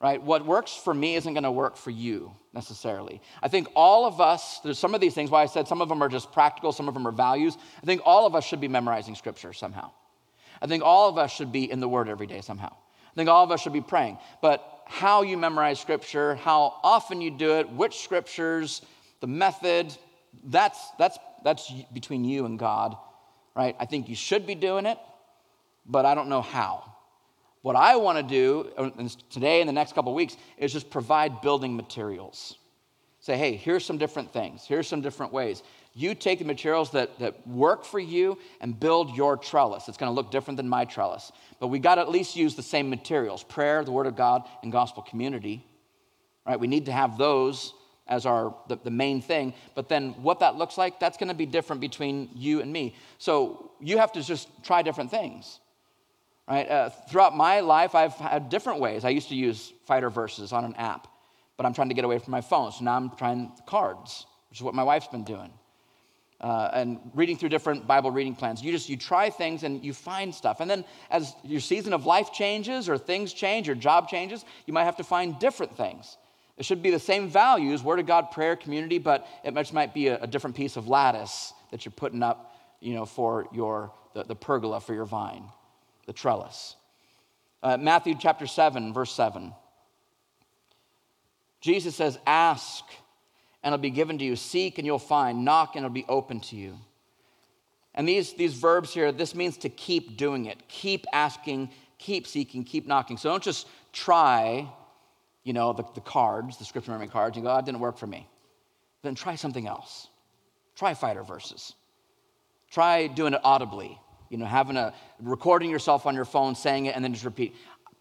[0.00, 0.20] right?
[0.20, 3.20] What works for me isn't going to work for you necessarily.
[3.42, 5.88] I think all of us, there's some of these things, why I said some of
[5.88, 7.56] them are just practical, some of them are values.
[7.80, 9.92] I think all of us should be memorizing scripture somehow.
[10.60, 12.72] I think all of us should be in the Word every day somehow.
[12.72, 14.18] I think all of us should be praying.
[14.42, 18.82] But how you memorize scripture, how often you do it, which scriptures,
[19.20, 19.96] the method,
[20.44, 22.96] that's, that's, that's between you and God
[23.56, 23.74] right?
[23.80, 24.98] I think you should be doing it,
[25.86, 26.92] but I don't know how.
[27.62, 31.40] What I want to do uh, today and the next couple weeks is just provide
[31.40, 32.58] building materials.
[33.18, 35.62] Say, hey, here's some different things, here's some different ways.
[35.98, 39.88] You take the materials that, that work for you and build your trellis.
[39.88, 42.54] It's going to look different than my trellis, but we got to at least use
[42.54, 45.64] the same materials prayer, the Word of God, and gospel community.
[46.46, 46.60] Right?
[46.60, 47.72] We need to have those
[48.06, 51.34] as our the, the main thing but then what that looks like that's going to
[51.34, 55.58] be different between you and me so you have to just try different things
[56.48, 60.52] right uh, throughout my life i've had different ways i used to use fighter verses
[60.52, 61.08] on an app
[61.56, 64.60] but i'm trying to get away from my phone so now i'm trying cards which
[64.60, 65.50] is what my wife's been doing
[66.40, 69.92] uh, and reading through different bible reading plans you just you try things and you
[69.92, 74.08] find stuff and then as your season of life changes or things change or job
[74.08, 76.16] changes you might have to find different things
[76.56, 79.92] it should be the same values, Word of God, prayer, community, but it much might
[79.92, 83.92] be a, a different piece of lattice that you're putting up, you know, for your
[84.14, 85.44] the, the pergola for your vine,
[86.06, 86.76] the trellis.
[87.62, 89.52] Uh, Matthew chapter 7, verse 7.
[91.60, 92.84] Jesus says, Ask
[93.62, 94.36] and it'll be given to you.
[94.36, 95.44] Seek and you'll find.
[95.44, 96.78] Knock and it'll be open to you.
[97.94, 100.68] And these, these verbs here, this means to keep doing it.
[100.68, 103.16] Keep asking, keep seeking, keep knocking.
[103.16, 104.68] So don't just try
[105.46, 107.96] you know, the, the cards, the scripture memory cards, and go, oh, it didn't work
[107.96, 108.28] for me.
[109.02, 110.08] Then try something else.
[110.74, 111.74] Try fighter verses.
[112.68, 113.96] Try doing it audibly,
[114.28, 114.92] you know, having a
[115.22, 117.54] recording yourself on your phone, saying it, and then just repeat.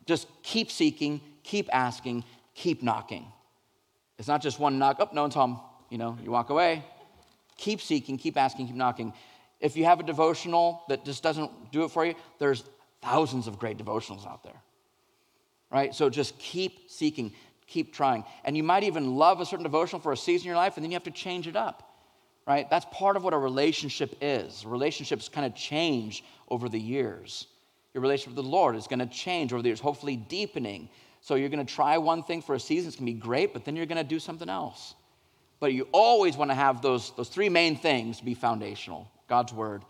[0.08, 2.24] Just keep seeking, keep asking,
[2.56, 3.28] keep knocking.
[4.18, 5.60] It's not just one knock, oh, no one's home.
[5.90, 6.84] You know, you walk away.
[7.58, 9.14] Keep seeking, keep asking, keep knocking.
[9.60, 12.64] If you have a devotional that just doesn't do it for you, there's
[13.02, 14.62] thousands of great devotionals out there
[15.72, 15.94] right?
[15.94, 17.34] So just keep seeking,
[17.68, 18.24] keep trying.
[18.44, 20.84] And you might even love a certain devotional for a season in your life, and
[20.84, 21.98] then you have to change it up,
[22.48, 22.70] right?
[22.70, 24.66] That's part of what a relationship is.
[24.66, 27.48] Relationships kind of change over the years.
[27.94, 30.90] Your relationship with the Lord is going to change over the years, hopefully deepening.
[31.26, 33.52] So you're going to try one thing for a season, it's going to be great,
[33.52, 34.94] but then you're going to do something else.
[35.60, 39.84] But you always want to have those, those three main things be foundational God's word,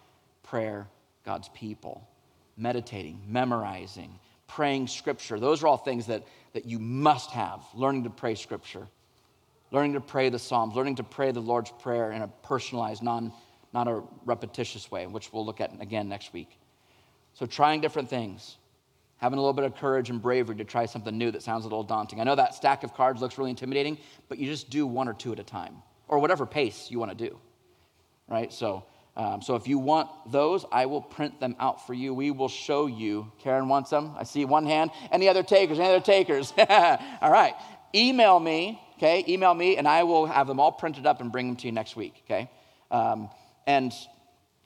[0.43, 0.87] prayer,
[1.25, 2.07] God's people,
[2.55, 4.17] meditating, memorizing,
[4.47, 5.37] praying scripture.
[5.37, 6.23] Those are all things that,
[6.53, 7.59] that you must have.
[7.73, 8.87] Learning to pray scripture,
[9.71, 13.33] learning to pray the Psalms, learning to pray the Lord's Prayer in a personalized, non,
[13.73, 16.57] not a repetitious way, which we'll look at again next week.
[17.33, 18.55] So, trying different things,
[19.17, 21.67] having a little bit of courage and bravery to try something new that sounds a
[21.67, 22.19] little daunting.
[22.19, 23.97] I know that stack of cards looks really intimidating,
[24.27, 27.17] but you just do one or two at a time, or whatever pace you want
[27.17, 27.39] to do,
[28.27, 28.51] right?
[28.51, 28.83] So,
[29.15, 32.13] um, so if you want those, I will print them out for you.
[32.13, 33.31] We will show you.
[33.39, 34.13] Karen wants them.
[34.17, 34.91] I see one hand.
[35.11, 35.79] Any other takers?
[35.79, 36.53] Any other takers?
[36.57, 37.53] all right.
[37.93, 39.23] Email me, okay?
[39.27, 41.71] Email me, and I will have them all printed up and bring them to you
[41.71, 42.49] next week, okay?
[42.91, 43.29] Um,
[43.65, 43.93] and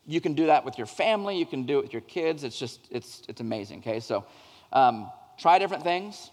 [0.09, 1.37] you can do that with your family.
[1.37, 2.43] You can do it with your kids.
[2.43, 3.99] It's just, it's, it's amazing, okay?
[3.99, 4.25] So
[4.73, 6.31] um, try different things.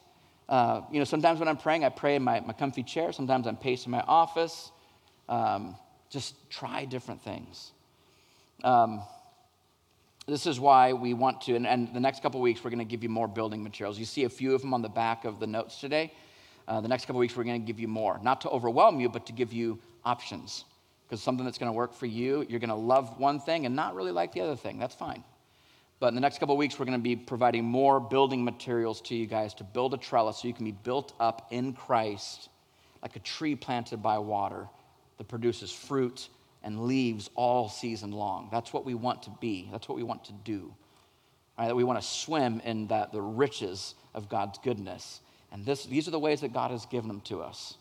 [0.48, 3.12] Uh, you know, sometimes when I'm praying, I pray in my, my comfy chair.
[3.12, 4.70] Sometimes I'm pacing my office.
[5.28, 5.76] Um,
[6.08, 7.72] just try different things.
[8.64, 9.02] Um,
[10.26, 12.84] this is why we want to, and, and the next couple weeks, we're going to
[12.84, 13.98] give you more building materials.
[13.98, 16.14] You see a few of them on the back of the notes today.
[16.66, 19.10] Uh, the next couple weeks, we're going to give you more, not to overwhelm you,
[19.10, 20.64] but to give you options.
[21.06, 23.76] Because something that's going to work for you, you're going to love one thing and
[23.76, 24.78] not really like the other thing.
[24.78, 25.22] That's fine.
[25.98, 29.14] But in the next couple weeks, we're going to be providing more building materials to
[29.14, 32.48] you guys to build a trellis so you can be built up in Christ
[33.02, 34.68] like a tree planted by water
[35.18, 36.28] that produces fruit
[36.62, 38.48] and leaves all season long.
[38.50, 39.68] That's what we want to be.
[39.70, 40.74] That's what we want to do.
[41.58, 41.68] Right?
[41.68, 45.20] That we want to swim in that, the riches of God's goodness.
[45.52, 47.76] And this, these are the ways that God has given them to us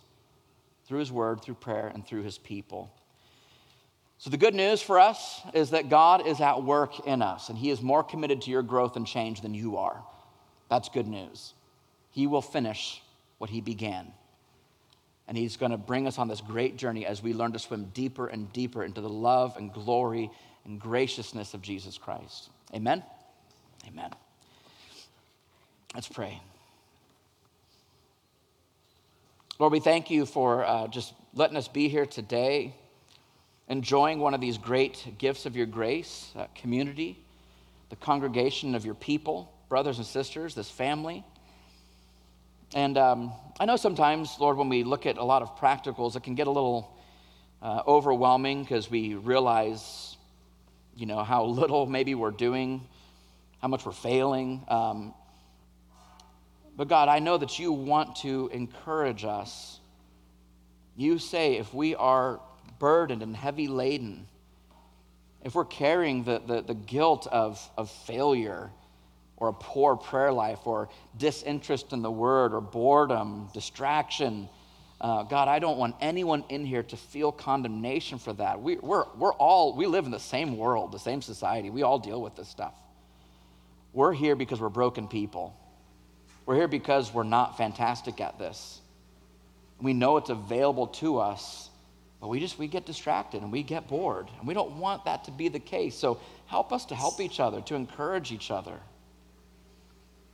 [0.88, 2.94] through His Word, through prayer, and through His people.
[4.18, 7.58] So, the good news for us is that God is at work in us, and
[7.58, 10.02] He is more committed to your growth and change than you are.
[10.70, 11.54] That's good news.
[12.12, 13.02] He will finish
[13.38, 14.12] what He began.
[15.28, 17.92] And He's going to bring us on this great journey as we learn to swim
[17.94, 20.32] deeper and deeper into the love and glory
[20.64, 22.50] and graciousness of Jesus Christ.
[22.74, 23.04] Amen?
[23.88, 24.12] Amen.
[25.94, 26.42] Let's pray.
[29.60, 32.76] Lord, we thank you for uh, just letting us be here today,
[33.68, 37.18] enjoying one of these great gifts of your grace, uh, community.
[37.90, 41.24] the congregation of your people, brothers and sisters, this family.
[42.74, 46.24] And um, I know sometimes, Lord, when we look at a lot of practicals, it
[46.24, 46.98] can get a little
[47.62, 50.18] uh, overwhelming because we realize,
[50.96, 52.82] you know, how little maybe we're doing,
[53.62, 54.64] how much we're failing.
[54.68, 55.14] Um,
[56.76, 59.80] but God, I know that you want to encourage us.
[60.98, 62.40] You say if we are
[62.80, 64.28] burdened and heavy laden,
[65.44, 68.72] if we're carrying the, the, the guilt of, of failure,
[69.38, 74.50] or a poor prayer life, or disinterest in the word, or boredom, distraction,
[75.02, 78.62] uh, God, I don't want anyone in here to feel condemnation for that.
[78.62, 81.70] We, we're, we're all, we live in the same world, the same society.
[81.70, 82.74] We all deal with this stuff.
[83.94, 85.56] We're here because we're broken people.
[86.46, 88.80] We're here because we're not fantastic at this.
[89.82, 91.70] We know it's available to us,
[92.22, 94.30] but we just we get distracted and we get bored.
[94.40, 95.96] And we don't want that to be the case.
[95.96, 98.80] So help us to help each other, to encourage each other.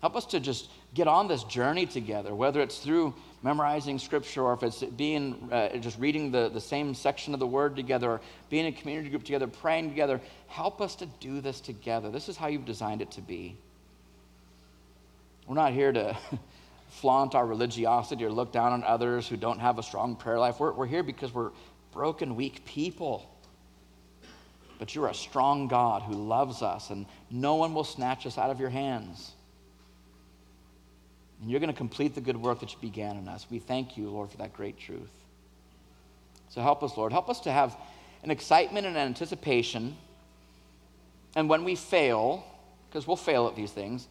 [0.01, 3.13] Help us to just get on this journey together, whether it's through
[3.43, 7.47] memorizing scripture or if it's being uh, just reading the, the same section of the
[7.47, 10.19] word together or being in a community group together, praying together.
[10.47, 12.09] Help us to do this together.
[12.09, 13.55] This is how you've designed it to be.
[15.47, 16.17] We're not here to
[16.89, 20.59] flaunt our religiosity or look down on others who don't have a strong prayer life.
[20.59, 21.51] We're, we're here because we're
[21.91, 23.27] broken, weak people.
[24.79, 28.49] But you're a strong God who loves us, and no one will snatch us out
[28.49, 29.31] of your hands.
[31.41, 33.45] And you're going to complete the good work that you began in us.
[33.49, 35.11] We thank you, Lord, for that great truth.
[36.49, 37.11] So help us, Lord.
[37.11, 37.75] Help us to have
[38.23, 39.95] an excitement and an anticipation.
[41.35, 42.45] And when we fail,
[42.89, 44.07] because we'll fail at these things,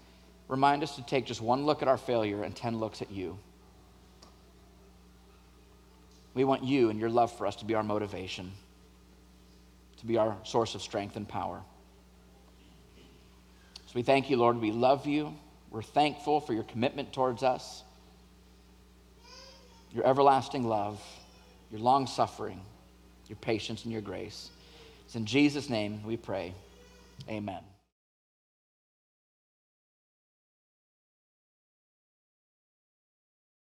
[0.48, 3.38] remind us to take just one look at our failure and 10 looks at you.
[6.34, 8.52] We want you and your love for us to be our motivation,
[9.98, 11.60] to be our source of strength and power.
[13.86, 14.60] So we thank you, Lord.
[14.60, 15.34] We love you.
[15.70, 17.82] We're thankful for your commitment towards us,
[19.92, 21.02] your everlasting love,
[21.70, 22.60] your long suffering,
[23.28, 24.50] your patience, and your grace.
[25.06, 26.54] It's in Jesus' name we pray.
[27.28, 27.69] Amen.